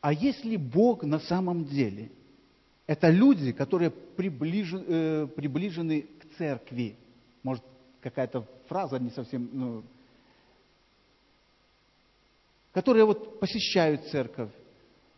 а 0.00 0.12
если 0.12 0.56
Бог 0.56 1.02
на 1.02 1.18
самом 1.18 1.64
деле– 1.64 2.10
это 2.86 3.10
люди, 3.10 3.52
которые 3.52 3.90
приближены, 3.90 4.84
э, 4.86 5.26
приближены 5.26 6.02
к 6.02 6.36
церкви. 6.38 6.96
Может, 7.42 7.64
какая-то 8.00 8.46
фраза 8.68 8.98
не 8.98 9.10
совсем... 9.10 9.48
Ну, 9.52 9.84
которые 12.72 13.06
вот 13.06 13.40
посещают 13.40 14.06
церковь 14.08 14.50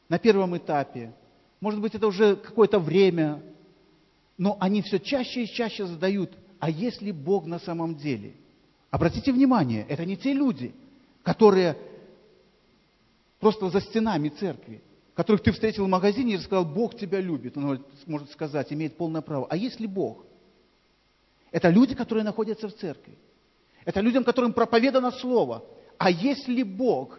на 0.08 0.18
первом 0.18 0.56
этапе. 0.56 1.12
Может 1.60 1.80
быть, 1.80 1.94
это 1.94 2.06
уже 2.06 2.36
какое-то 2.36 2.78
время, 2.78 3.42
но 4.36 4.56
они 4.60 4.82
все 4.82 4.98
чаще 4.98 5.44
и 5.44 5.48
чаще 5.48 5.86
задают, 5.86 6.30
а 6.60 6.70
если 6.70 7.10
Бог 7.10 7.46
на 7.46 7.58
самом 7.58 7.96
деле? 7.96 8.34
Обратите 8.90 9.32
внимание, 9.32 9.84
это 9.88 10.04
не 10.04 10.16
те 10.16 10.32
люди, 10.32 10.74
которые 11.22 11.76
просто 13.40 13.70
за 13.70 13.80
стенами 13.80 14.28
церкви 14.28 14.82
которых 15.18 15.42
ты 15.42 15.50
встретил 15.50 15.84
в 15.84 15.88
магазине 15.88 16.34
и 16.34 16.38
сказал, 16.38 16.64
Бог 16.64 16.96
тебя 16.96 17.20
любит. 17.20 17.56
Он 17.56 17.84
может 18.06 18.30
сказать, 18.30 18.72
имеет 18.72 18.96
полное 18.96 19.20
право. 19.20 19.48
А 19.50 19.56
если 19.56 19.84
Бог? 19.84 20.24
Это 21.50 21.70
люди, 21.70 21.96
которые 21.96 22.22
находятся 22.22 22.68
в 22.68 22.76
церкви. 22.76 23.18
Это 23.84 24.00
людям, 24.00 24.22
которым 24.22 24.52
проповедано 24.52 25.10
Слово. 25.10 25.64
А 25.98 26.08
если 26.08 26.62
Бог? 26.62 27.18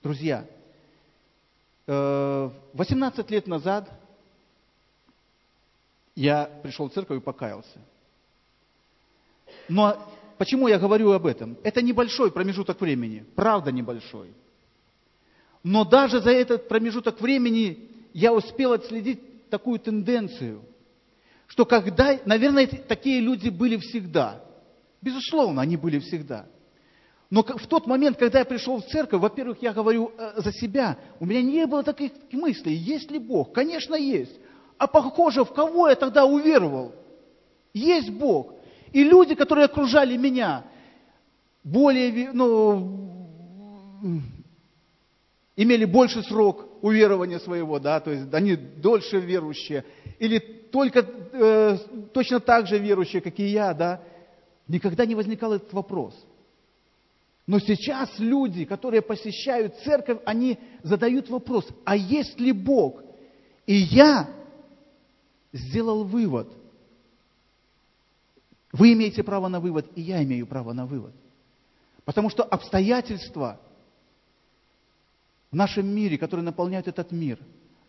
Друзья, 0.00 0.46
18 1.86 3.18
э, 3.18 3.32
лет 3.32 3.46
назад 3.46 3.90
я 6.14 6.46
пришел 6.62 6.88
в 6.88 6.92
церковь 6.92 7.18
и 7.18 7.24
покаялся. 7.24 7.78
Но 9.68 10.08
Почему 10.38 10.68
я 10.68 10.78
говорю 10.78 11.12
об 11.12 11.26
этом? 11.26 11.56
Это 11.62 11.80
небольшой 11.80 12.30
промежуток 12.30 12.80
времени, 12.80 13.24
правда 13.34 13.72
небольшой. 13.72 14.32
Но 15.62 15.84
даже 15.84 16.20
за 16.20 16.30
этот 16.30 16.68
промежуток 16.68 17.20
времени 17.20 17.88
я 18.12 18.32
успел 18.32 18.72
отследить 18.72 19.48
такую 19.48 19.78
тенденцию, 19.78 20.62
что 21.46 21.64
когда, 21.64 22.18
наверное, 22.24 22.66
такие 22.66 23.20
люди 23.20 23.48
были 23.48 23.78
всегда. 23.78 24.44
Безусловно, 25.00 25.62
они 25.62 25.76
были 25.76 25.98
всегда. 26.00 26.46
Но 27.28 27.42
в 27.42 27.66
тот 27.66 27.86
момент, 27.86 28.18
когда 28.18 28.38
я 28.40 28.44
пришел 28.44 28.80
в 28.80 28.86
церковь, 28.86 29.20
во-первых, 29.20 29.60
я 29.60 29.72
говорю 29.72 30.12
э, 30.16 30.40
за 30.40 30.52
себя, 30.52 30.96
у 31.18 31.26
меня 31.26 31.42
не 31.42 31.66
было 31.66 31.82
таких 31.82 32.12
мыслей, 32.30 32.74
есть 32.74 33.10
ли 33.10 33.18
Бог? 33.18 33.52
Конечно, 33.52 33.94
есть. 33.96 34.38
А 34.78 34.86
похоже, 34.86 35.44
в 35.44 35.52
кого 35.52 35.88
я 35.88 35.96
тогда 35.96 36.24
уверовал? 36.24 36.94
Есть 37.74 38.10
Бог. 38.10 38.54
И 38.92 39.02
люди, 39.02 39.34
которые 39.34 39.64
окружали 39.64 40.16
меня, 40.16 40.64
более, 41.64 42.30
ну, 42.32 43.16
имели 45.56 45.84
больше 45.84 46.22
срок 46.22 46.66
уверования 46.80 47.40
своего, 47.40 47.80
да, 47.80 47.98
то 47.98 48.12
есть 48.12 48.32
они 48.32 48.54
дольше 48.54 49.18
верующие, 49.18 49.84
или 50.20 50.38
только 50.38 51.00
э, 51.32 51.78
точно 52.12 52.38
так 52.38 52.68
же 52.68 52.78
верующие, 52.78 53.20
как 53.20 53.38
и 53.40 53.46
я, 53.46 53.74
да, 53.74 54.00
никогда 54.68 55.04
не 55.04 55.16
возникал 55.16 55.54
этот 55.54 55.72
вопрос. 55.72 56.14
Но 57.46 57.60
сейчас 57.60 58.18
люди, 58.18 58.64
которые 58.64 59.02
посещают 59.02 59.76
церковь, 59.84 60.18
они 60.24 60.58
задают 60.82 61.28
вопрос, 61.30 61.66
а 61.84 61.96
есть 61.96 62.40
ли 62.40 62.52
Бог? 62.52 63.02
И 63.66 63.74
я 63.74 64.28
сделал 65.52 66.04
вывод– 66.04 66.52
вы 68.76 68.92
имеете 68.92 69.22
право 69.22 69.48
на 69.48 69.58
вывод, 69.58 69.86
и 69.94 70.02
я 70.02 70.22
имею 70.22 70.46
право 70.46 70.74
на 70.74 70.84
вывод. 70.84 71.14
Потому 72.04 72.28
что 72.28 72.42
обстоятельства 72.42 73.58
в 75.50 75.56
нашем 75.56 75.86
мире, 75.86 76.18
которые 76.18 76.44
наполняют 76.44 76.86
этот 76.86 77.10
мир, 77.10 77.38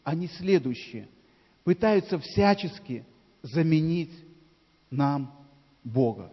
они 0.06 0.30
следующие. 0.30 1.10
Пытаются 1.66 2.18
всячески 2.20 3.06
заменить 3.42 4.14
нам 4.90 5.36
Бога. 5.84 6.32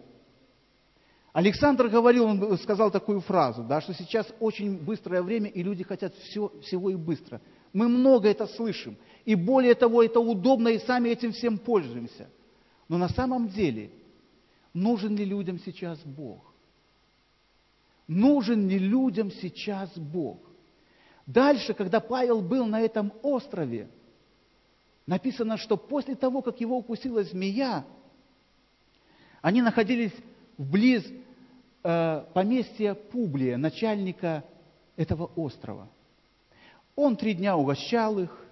Александр 1.35 1.89
говорил, 1.89 2.23
он 2.27 2.57
сказал 2.59 2.89
такую 2.91 3.19
фразу, 3.19 3.61
да, 3.61 3.81
что 3.81 3.93
сейчас 3.93 4.25
очень 4.39 4.77
быстрое 4.77 5.21
время, 5.21 5.49
и 5.49 5.63
люди 5.63 5.83
хотят 5.83 6.15
все, 6.15 6.49
всего 6.61 6.89
и 6.89 6.95
быстро. 6.95 7.41
Мы 7.73 7.89
много 7.89 8.29
это 8.29 8.47
слышим. 8.47 8.95
И 9.25 9.35
более 9.35 9.75
того, 9.75 10.01
это 10.01 10.21
удобно, 10.21 10.69
и 10.69 10.79
сами 10.79 11.09
этим 11.09 11.33
всем 11.33 11.57
пользуемся. 11.57 12.29
Но 12.87 12.97
на 12.97 13.09
самом 13.09 13.49
деле– 13.49 13.91
нужен 14.73 15.17
ли 15.17 15.25
людям 15.25 15.59
сейчас 15.59 15.99
Бог? 16.05 16.53
Нужен 18.07 18.69
ли 18.69 18.79
людям 18.79 19.29
сейчас 19.29 19.91
Бог? 19.97 20.39
Дальше, 21.25 21.73
когда 21.73 21.99
Павел 21.99 22.39
был 22.39 22.65
на 22.65 22.79
этом 22.79 23.11
острове, 23.23 23.89
написано, 25.05 25.57
что 25.57 25.75
после 25.75 26.15
того, 26.15 26.41
как 26.41 26.61
его 26.61 26.77
укусила 26.77 27.25
змея, 27.25 27.85
Они 29.41 29.61
находились 29.61 30.13
вблиз 30.57 31.05
э, 31.85 32.23
поместья 32.33 32.95
Публия, 32.95 33.57
начальника 33.57 34.43
этого 34.95 35.29
острова. 35.35 35.87
Он 36.95 37.15
три 37.15 37.35
дня 37.35 37.55
угощал 37.55 38.17
их, 38.17 38.45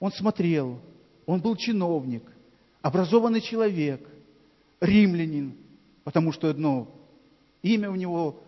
он 0.00 0.10
смотрел, 0.10 0.80
он 1.26 1.40
был 1.40 1.54
чиновник, 1.56 2.22
образованный 2.80 3.42
человек, 3.42 4.08
римлянин, 4.80 5.54
потому 6.02 6.32
что 6.32 6.52
ну, 6.54 6.88
имя 7.62 7.90
у 7.90 7.94
него 7.94 8.40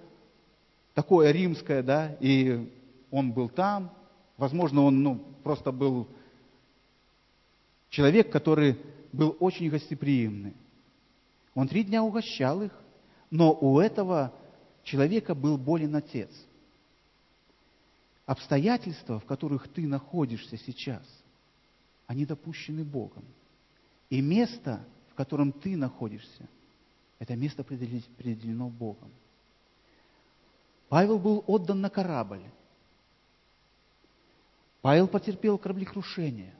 такое 0.94 1.30
римское, 1.30 1.82
да, 1.82 2.16
и 2.20 2.70
он 3.10 3.32
был 3.32 3.50
там. 3.50 3.92
Возможно, 4.38 4.82
он 4.82 5.02
ну, 5.02 5.22
просто 5.42 5.70
был 5.70 6.08
человек, 7.90 8.30
который 8.30 8.78
был 9.12 9.36
очень 9.40 9.68
гостеприимный. 9.68 10.54
Он 11.54 11.68
три 11.68 11.84
дня 11.84 12.02
угощал 12.02 12.62
их, 12.62 12.72
но 13.30 13.52
у 13.52 13.80
этого 13.80 14.32
человека 14.84 15.34
был 15.34 15.58
болен 15.58 15.94
отец. 15.96 16.30
Обстоятельства, 18.24 19.20
в 19.20 19.24
которых 19.24 19.68
ты 19.68 19.86
находишься 19.86 20.56
сейчас, 20.56 21.02
они 22.06 22.24
допущены 22.24 22.84
Богом. 22.84 23.24
И 24.10 24.20
место, 24.20 24.84
в 25.10 25.14
котором 25.14 25.52
ты 25.52 25.76
находишься, 25.76 26.48
это 27.18 27.34
место 27.34 27.62
определено 27.62 28.68
Богом. 28.68 29.10
Павел 30.88 31.18
был 31.18 31.42
отдан 31.46 31.80
на 31.80 31.90
корабль. 31.90 32.42
Павел 34.82 35.08
потерпел 35.08 35.58
кораблекрушение. 35.58 36.54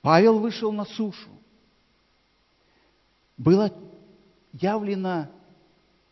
Павел 0.00 0.38
вышел 0.38 0.70
на 0.70 0.84
сушу. 0.84 1.30
Было 3.36 3.72
явлено, 4.60 5.28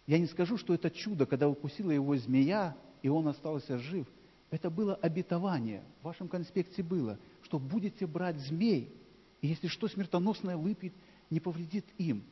я 0.07 0.19
не 0.19 0.27
скажу, 0.27 0.57
что 0.57 0.75
это 0.75 0.91
чудо, 0.91 1.27
когда 1.27 1.49
укусила 1.49 1.91
его 1.91 2.17
змея, 2.17 2.77
и 3.03 3.09
он 3.09 3.29
остался 3.29 3.79
жив. 3.79 4.07
Это 4.51 4.71
было 4.71 4.95
обетование. 4.97 5.83
В 6.01 6.05
вашем 6.05 6.29
конспекте 6.29 6.83
было, 6.83 7.19
что 7.43 7.59
будете 7.59 8.07
брать 8.07 8.39
змей, 8.39 8.93
и 9.41 9.49
если 9.49 9.69
что 9.69 9.89
смертоносное 9.89 10.57
выпьет, 10.57 10.93
не 11.31 11.41
повредит 11.41 11.85
им. 11.99 12.23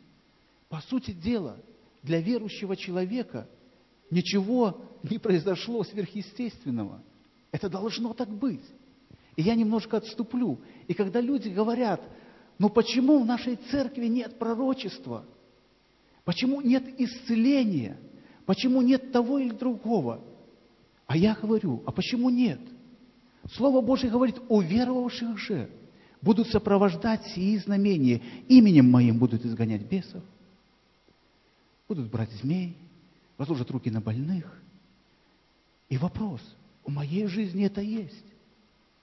По 0.69 0.81
сути 0.81 1.13
дела, 1.13 1.57
для 2.03 2.21
верующего 2.21 2.77
человека 2.77 3.49
ничего 4.11 4.81
не 5.03 5.19
произошло 5.19 5.85
сверхъестественного. 5.85 7.03
Это 7.51 7.69
должно 7.69 8.13
так 8.13 8.29
быть. 8.29 8.65
И 9.37 9.43
я 9.43 9.55
немножко 9.55 9.99
отступлю. 9.99 10.61
И 10.89 10.95
когда 10.95 11.21
люди 11.21 11.49
говорят, 11.49 12.03
ну 12.59 12.69
почему 12.69 13.19
в 13.23 13.27
нашей 13.27 13.57
церкви 13.57 14.07
нет 14.07 14.39
пророчества? 14.39 15.25
Почему 16.25 16.61
нет 16.61 16.85
исцеления? 17.01 17.97
Почему 18.47 18.83
нет 18.83 19.13
того 19.13 19.39
или 19.39 19.53
другого? 19.53 20.21
А 21.07 21.17
я 21.17 21.35
говорю, 21.35 21.83
а 21.87 21.93
почему 21.93 22.31
нет? 22.31 22.61
Слово 23.53 23.81
Божье 23.81 24.09
говорит, 24.09 24.41
уверовавших 24.49 25.39
же 25.39 25.71
будут 26.21 26.49
сопровождать 26.49 27.27
сии 27.29 27.57
знамения, 27.59 28.23
именем 28.49 28.91
моим 28.91 29.19
будут 29.19 29.45
изгонять 29.45 29.83
бесов, 29.83 30.23
будут 31.89 32.11
брать 32.11 32.31
змей, 32.41 32.77
возложат 33.37 33.71
руки 33.71 33.91
на 33.91 34.01
больных. 34.01 34.63
И 35.89 35.99
вопрос, 35.99 36.41
у 36.85 36.91
моей 36.91 37.27
жизни 37.27 37.67
это 37.67 37.81
есть. 37.81 38.25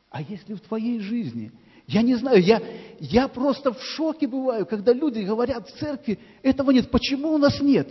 А 0.10 0.22
если 0.22 0.54
в 0.54 0.62
твоей 0.62 1.00
жизни? 1.00 1.52
Я 1.90 2.04
не 2.04 2.14
знаю, 2.14 2.40
я, 2.40 2.62
я 3.00 3.28
просто 3.28 3.74
в 3.74 3.82
шоке 3.82 4.28
бываю, 4.28 4.68
когда 4.68 4.94
люди 4.94 5.22
говорят 5.22 5.68
в 5.68 5.80
церкви, 5.80 6.20
этого 6.44 6.70
нет. 6.70 6.92
Почему 6.92 7.34
у 7.34 7.40
нас 7.40 7.60
нет? 7.62 7.90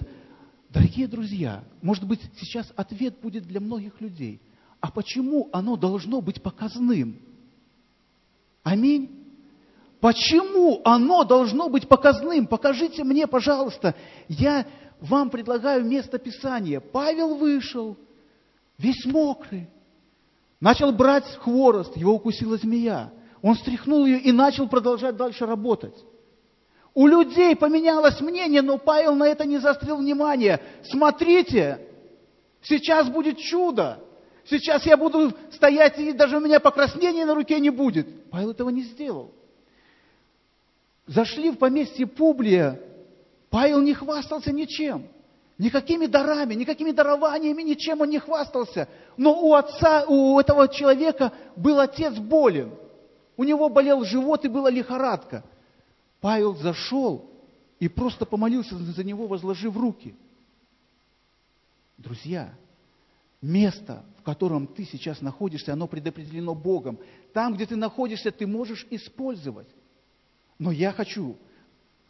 Дорогие 0.71 1.09
друзья, 1.09 1.65
может 1.83 2.07
быть, 2.07 2.21
сейчас 2.41 2.73
ответ 2.77 3.19
будет 3.21 3.43
для 3.49 3.59
многих 3.59 4.01
людей. 4.01 4.41
А 4.81 4.93
почему 4.93 5.49
оно 5.51 5.75
должно 5.77 6.21
быть 6.21 6.41
показным? 6.41 7.19
Аминь. 8.63 9.11
Почему 9.99 10.81
оно 10.85 11.25
должно 11.25 11.69
быть 11.69 11.89
показным? 11.89 12.47
Покажите 12.47 13.03
мне, 13.03 13.27
пожалуйста. 13.27 13.97
Я 14.29 14.65
вам 15.01 15.29
предлагаю 15.29 15.85
место 15.85 16.19
Писания. 16.19 16.79
Павел 16.79 17.35
вышел, 17.35 17.97
весь 18.79 19.05
мокрый, 19.07 19.69
начал 20.61 20.93
брать 20.93 21.27
хворост, 21.41 21.97
его 21.97 22.15
укусила 22.15 22.59
змея. 22.59 23.11
Он 23.43 23.55
стряхнул 23.55 24.05
ее 24.05 24.18
и 24.18 24.32
начал 24.32 24.68
продолжать 24.68 25.16
дальше 25.16 25.47
работать. 25.47 25.95
У 26.95 27.07
людей 27.07 27.55
поменялось 27.55 28.20
мнение, 28.20 28.62
но 28.62 28.78
Павел 28.78 29.14
на 29.14 29.28
это 29.28 29.45
не 29.45 29.59
заострил 29.59 29.99
внимание. 29.99 30.61
Смотрите, 30.84 31.78
сейчас 32.62 33.09
будет 33.09 33.39
чудо. 33.39 34.01
Сейчас 34.45 34.84
я 34.86 34.97
буду 34.97 35.32
стоять, 35.53 35.99
и 35.99 36.12
даже 36.12 36.39
у 36.39 36.41
меня 36.41 36.59
покраснения 36.59 37.26
на 37.26 37.34
руке 37.34 37.61
не 37.61 37.70
будет. 37.70 38.30
Павел 38.30 38.51
этого 38.51 38.70
не 38.70 38.82
сделал. 38.82 39.30
Зашли 41.07 41.51
в 41.51 41.59
поместье 41.59 42.07
Публия. 42.07 42.80
Павел 43.51 43.80
не 43.80 43.95
хвастался 43.95 44.53
ничем. 44.53 45.07
Никакими 45.59 46.07
дарами, 46.07 46.55
никакими 46.55 46.93
дарованиями, 46.93 47.62
ничем 47.62 48.01
он 48.01 48.11
не 48.11 48.18
хвастался. 48.18 48.89
Но 49.16 49.41
у 49.41 49.55
отца, 49.55 50.05
у 50.07 50.39
этого 50.39 50.68
человека 50.68 51.32
был 51.57 51.80
отец 51.80 52.14
болен. 52.14 52.72
У 53.39 53.45
него 53.45 53.68
болел 53.68 54.05
живот 54.05 54.45
и 54.45 54.49
была 54.49 54.68
лихорадка. 54.68 55.45
Павел 56.20 56.57
зашел 56.57 57.30
и 57.78 57.89
просто 57.89 58.26
помолился 58.26 58.76
за 58.76 59.05
него, 59.05 59.28
возложив 59.28 59.76
руки. 59.76 60.16
Друзья, 61.97 62.53
место, 63.41 64.05
в 64.18 64.22
котором 64.24 64.66
ты 64.66 64.84
сейчас 64.84 65.20
находишься, 65.20 65.72
оно 65.72 65.86
предопределено 65.86 66.57
Богом. 66.57 66.99
Там, 67.32 67.55
где 67.55 67.64
ты 67.64 67.76
находишься, 67.76 68.32
ты 68.32 68.45
можешь 68.45 68.84
использовать. 68.91 69.68
Но 70.59 70.72
я 70.72 70.91
хочу 70.91 71.36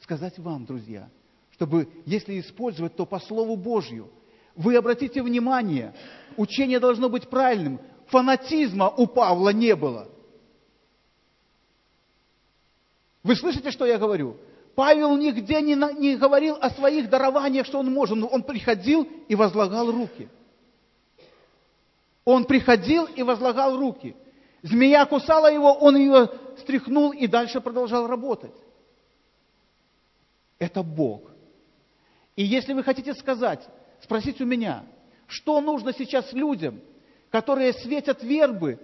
сказать 0.00 0.38
вам, 0.38 0.64
друзья, 0.64 1.10
чтобы, 1.50 1.90
если 2.06 2.40
использовать, 2.40 2.96
то 2.96 3.04
по 3.04 3.20
Слову 3.20 3.56
Божью. 3.56 4.10
Вы 4.56 4.76
обратите 4.76 5.22
внимание, 5.22 5.94
учение 6.38 6.80
должно 6.80 7.10
быть 7.10 7.28
правильным. 7.28 7.80
Фанатизма 8.06 8.88
у 8.88 9.06
Павла 9.06 9.50
не 9.50 9.76
было. 9.76 10.08
Вы 13.28 13.36
слышите, 13.36 13.70
что 13.70 13.84
я 13.84 13.98
говорю? 13.98 14.38
Павел 14.74 15.14
нигде 15.18 15.60
не, 15.60 15.74
не 16.00 16.16
говорил 16.16 16.56
о 16.62 16.70
своих 16.70 17.10
дарованиях, 17.10 17.66
что 17.66 17.80
он 17.80 17.92
может. 17.92 18.16
Но 18.16 18.26
он 18.26 18.42
приходил 18.42 19.06
и 19.28 19.34
возлагал 19.34 19.92
руки. 19.92 20.30
Он 22.24 22.46
приходил 22.46 23.04
и 23.04 23.22
возлагал 23.22 23.76
руки. 23.76 24.16
Змея 24.62 25.04
кусала 25.04 25.52
его, 25.52 25.74
он 25.74 25.98
ее 25.98 26.30
стряхнул 26.60 27.12
и 27.12 27.26
дальше 27.26 27.60
продолжал 27.60 28.06
работать. 28.06 28.54
Это 30.58 30.82
Бог. 30.82 31.30
И 32.34 32.42
если 32.42 32.72
вы 32.72 32.82
хотите 32.82 33.12
сказать, 33.12 33.62
спросить 34.00 34.40
у 34.40 34.46
меня, 34.46 34.86
что 35.26 35.60
нужно 35.60 35.92
сейчас 35.92 36.32
людям, 36.32 36.80
которые 37.30 37.74
светят 37.74 38.22
вербы 38.22 38.80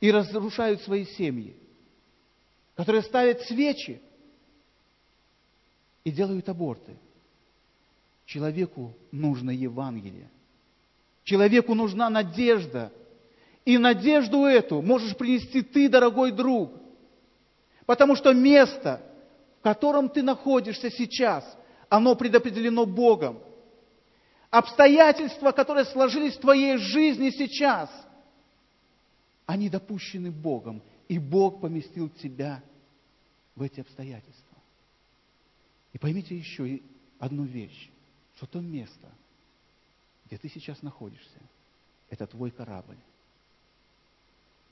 и 0.00 0.10
разрушают 0.10 0.80
свои 0.80 1.04
семьи, 1.04 1.54
которые 2.76 3.02
ставят 3.02 3.42
свечи 3.42 4.00
и 6.04 6.12
делают 6.12 6.48
аборты. 6.48 6.96
Человеку 8.24 8.94
нужно 9.10 9.50
Евангелие. 9.50 10.30
Человеку 11.24 11.74
нужна 11.74 12.08
надежда. 12.08 12.92
И 13.64 13.78
надежду 13.78 14.44
эту 14.44 14.80
можешь 14.82 15.16
принести 15.16 15.62
ты, 15.62 15.88
дорогой 15.88 16.30
друг. 16.30 16.72
Потому 17.84 18.14
что 18.14 18.32
место, 18.32 19.02
в 19.58 19.62
котором 19.62 20.08
ты 20.08 20.22
находишься 20.22 20.90
сейчас– 20.90 21.44
оно 21.88 22.14
предопределено 22.14 22.86
Богом. 22.86 23.40
Обстоятельства, 24.50 25.52
которые 25.52 25.84
сложились 25.86 26.36
в 26.36 26.40
твоей 26.40 26.76
жизни 26.78 27.30
сейчас, 27.30 27.90
они 29.44 29.68
допущены 29.68 30.30
Богом, 30.30 30.82
и 31.08 31.18
Бог 31.18 31.60
поместил 31.60 32.08
тебя 32.08 32.62
в 33.54 33.62
эти 33.62 33.80
обстоятельства. 33.80 34.56
И 35.92 35.98
поймите 35.98 36.36
еще 36.36 36.80
одну 37.18 37.44
вещь, 37.44 37.90
что 38.36 38.46
то 38.46 38.60
место, 38.60 39.08
где 40.26 40.36
ты 40.36 40.48
сейчас 40.48 40.82
находишься, 40.82 41.40
это 42.10 42.26
твой 42.26 42.50
корабль. 42.50 42.98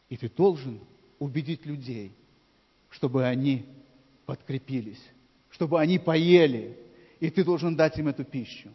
И 0.08 0.16
ты 0.16 0.28
должен 0.28 0.80
убедить 1.18 1.64
людей, 1.64 2.12
чтобы 2.90 3.24
они 3.24 3.64
подкрепились, 4.26 5.02
чтобы 5.50 5.80
они 5.80 5.98
поели, 5.98 6.78
и 7.20 7.30
ты 7.30 7.44
должен 7.44 7.76
дать 7.76 7.98
им 7.98 8.08
эту 8.08 8.24
пищу. 8.24 8.70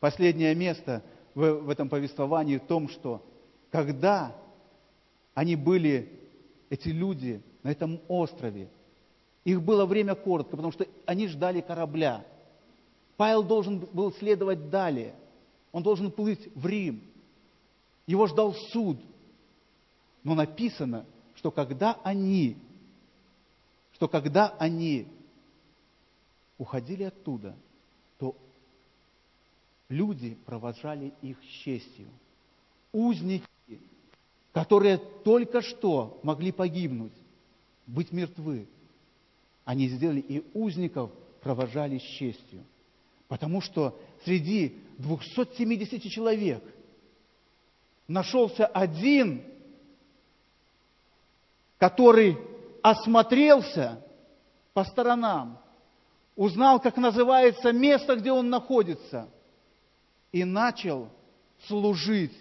Последнее 0.00 0.54
место 0.54 1.02
в, 1.34 1.70
этом 1.70 1.88
повествовании 1.88 2.56
в 2.56 2.66
том, 2.66 2.88
что 2.88 3.24
когда 3.70 4.34
они 5.34 5.54
были, 5.54 6.17
эти 6.70 6.88
люди, 6.88 7.40
на 7.62 7.70
этом 7.70 8.00
острове, 8.08 8.68
Их 9.44 9.62
было 9.62 9.86
время 9.86 10.14
коротко, 10.14 10.56
потому 10.56 10.72
что 10.72 10.86
они 11.06 11.26
ждали 11.28 11.60
корабля. 11.62 12.24
Павел 13.16 13.42
должен 13.42 13.78
был 13.78 14.12
следовать 14.12 14.68
далее. 14.68 15.14
Он 15.72 15.82
должен 15.82 16.10
плыть 16.10 16.48
в 16.54 16.66
Рим. 16.66 17.02
Его 18.06 18.26
ждал 18.26 18.54
суд. 18.72 18.98
Но 20.22 20.34
написано, 20.34 21.06
что 21.36 21.50
когда 21.50 21.98
они, 22.02 22.56
что 23.94 24.08
когда 24.08 24.54
они 24.58 25.06
уходили 26.58 27.04
оттуда, 27.04 27.56
то 28.18 28.36
люди 29.88 30.36
провожали 30.44 31.12
их 31.22 31.38
с 31.42 31.46
честью. 31.46 32.08
Узники, 32.92 33.46
которые 34.58 34.98
только 34.98 35.62
что 35.62 36.18
могли 36.24 36.50
погибнуть, 36.50 37.12
быть 37.86 38.10
мертвы, 38.10 38.66
они 39.64 39.86
сделали 39.86 40.18
и 40.18 40.44
узников 40.52 41.12
провожали 41.40 41.98
с 41.98 42.02
честью. 42.02 42.64
Потому 43.28 43.60
что 43.60 43.96
среди 44.24 44.76
270 44.98 46.02
человек 46.10 46.64
нашелся 48.08 48.66
один, 48.66 49.44
который 51.78 52.36
осмотрелся 52.82 54.04
по 54.74 54.82
сторонам, 54.82 55.60
узнал, 56.34 56.80
как 56.80 56.96
называется 56.96 57.70
место, 57.70 58.16
где 58.16 58.32
он 58.32 58.50
находится, 58.50 59.28
и 60.32 60.42
начал 60.42 61.08
служить 61.68 62.36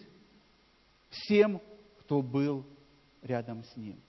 всем, 1.12 1.62
кто 2.08 2.22
был 2.22 2.64
рядом 3.22 3.66
с 3.66 3.76
ним. 3.76 4.00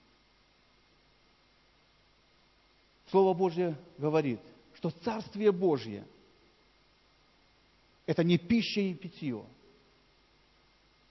Слово 3.11 3.33
Божье 3.33 3.77
говорит, 3.97 4.39
что 4.75 4.89
Царствие 4.89 5.51
Божье– 5.51 6.07
это 8.05 8.23
не 8.23 8.37
пища 8.37 8.79
и 8.79 8.93
питье, 8.93 9.45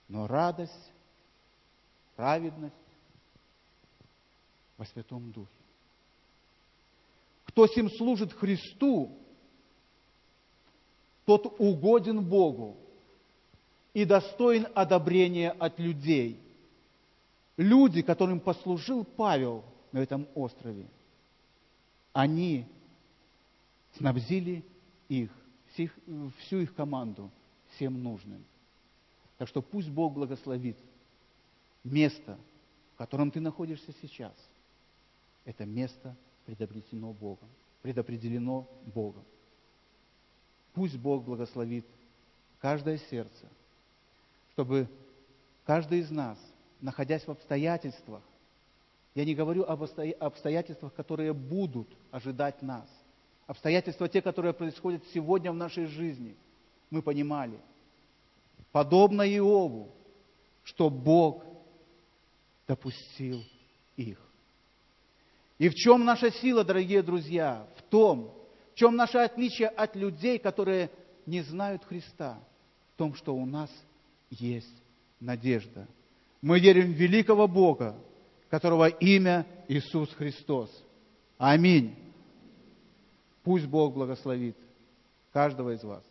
но 0.07 0.25
радость, 0.25 0.91
праведность 2.15 2.73
во 4.75 4.85
Святом 4.87 5.31
Духе. 5.31 5.47
Кто 7.45 7.67
сим 7.67 7.91
служит 7.91 8.33
Христу, 8.33 9.15
тот 11.25 11.53
угоден 11.59 12.25
Богу 12.27 12.77
и 13.93 14.05
достоин 14.05 14.67
одобрения 14.73 15.51
от 15.51 15.77
людей. 15.77 16.48
Люди, 17.59 18.01
которым 18.03 18.39
послужил 18.39 19.03
Павел 19.03 19.65
на 19.91 19.99
этом 19.99 20.29
острове, 20.33 20.87
они 22.13 22.65
снабдили 23.97 24.63
их, 25.09 25.29
всю 25.73 26.59
их 26.59 26.73
команду 26.73 27.29
всем 27.71 28.01
нужным. 28.01 28.45
Так 29.37 29.49
что 29.49 29.61
пусть 29.61 29.89
Бог 29.89 30.13
благословит 30.13 30.77
место, 31.83 32.37
в 32.93 32.97
котором 32.97 33.29
ты 33.29 33.41
находишься 33.41 33.93
сейчас. 34.01 34.33
Это 35.43 35.65
место 35.65 36.15
предопределено 36.45 37.11
Богом. 37.11 37.49
Предопределено 37.81 38.69
Богом. 38.85 39.25
Пусть 40.73 40.97
Бог 40.97 41.25
благословит 41.25 41.85
каждое 42.59 42.99
сердце, 43.09 43.49
чтобы 44.53 44.87
каждый 45.65 45.99
из 45.99 46.09
нас, 46.09 46.39
находясь 46.81 47.25
в 47.25 47.31
обстоятельствах, 47.31 48.21
я 49.15 49.25
не 49.25 49.35
говорю 49.35 49.63
об 49.63 49.83
обстоятельствах, 50.19 50.93
которые 50.93 51.33
будут 51.33 51.87
ожидать 52.11 52.61
нас, 52.61 52.87
обстоятельства 53.47 54.07
те, 54.07 54.21
которые 54.21 54.53
происходят 54.53 55.03
сегодня 55.13 55.51
в 55.51 55.55
нашей 55.55 55.85
жизни, 55.85 56.35
мы 56.89 57.01
понимали, 57.01 57.59
подобно 58.71 59.23
Иову, 59.23 59.89
что 60.63 60.89
Бог 60.89 61.43
допустил 62.67 63.43
их. 63.97 64.19
И 65.57 65.67
в 65.67 65.73
чем 65.73 66.05
наша 66.05 66.31
сила, 66.31 66.63
дорогие 66.63 67.01
друзья? 67.01 67.67
В 67.75 67.81
том, 67.83 68.33
в 68.73 68.75
чем 68.75 68.95
наше 68.95 69.17
отличие 69.17 69.67
от 69.67 69.95
людей, 69.95 70.39
которые 70.39 70.89
не 71.25 71.41
знают 71.41 71.83
Христа? 71.83 72.39
В 72.93 72.97
том, 72.97 73.13
что 73.13 73.35
у 73.35 73.45
нас 73.45 73.69
есть 74.29 74.73
надежда. 75.19 75.87
Мы 76.41 76.59
верим 76.59 76.93
в 76.93 76.95
великого 76.95 77.47
Бога, 77.47 77.95
которого 78.49 78.87
имя 78.87 79.45
Иисус 79.67 80.13
Христос. 80.13 80.69
Аминь. 81.37 81.95
Пусть 83.43 83.67
Бог 83.67 83.93
благословит 83.93 84.57
каждого 85.31 85.73
из 85.73 85.83
вас. 85.83 86.03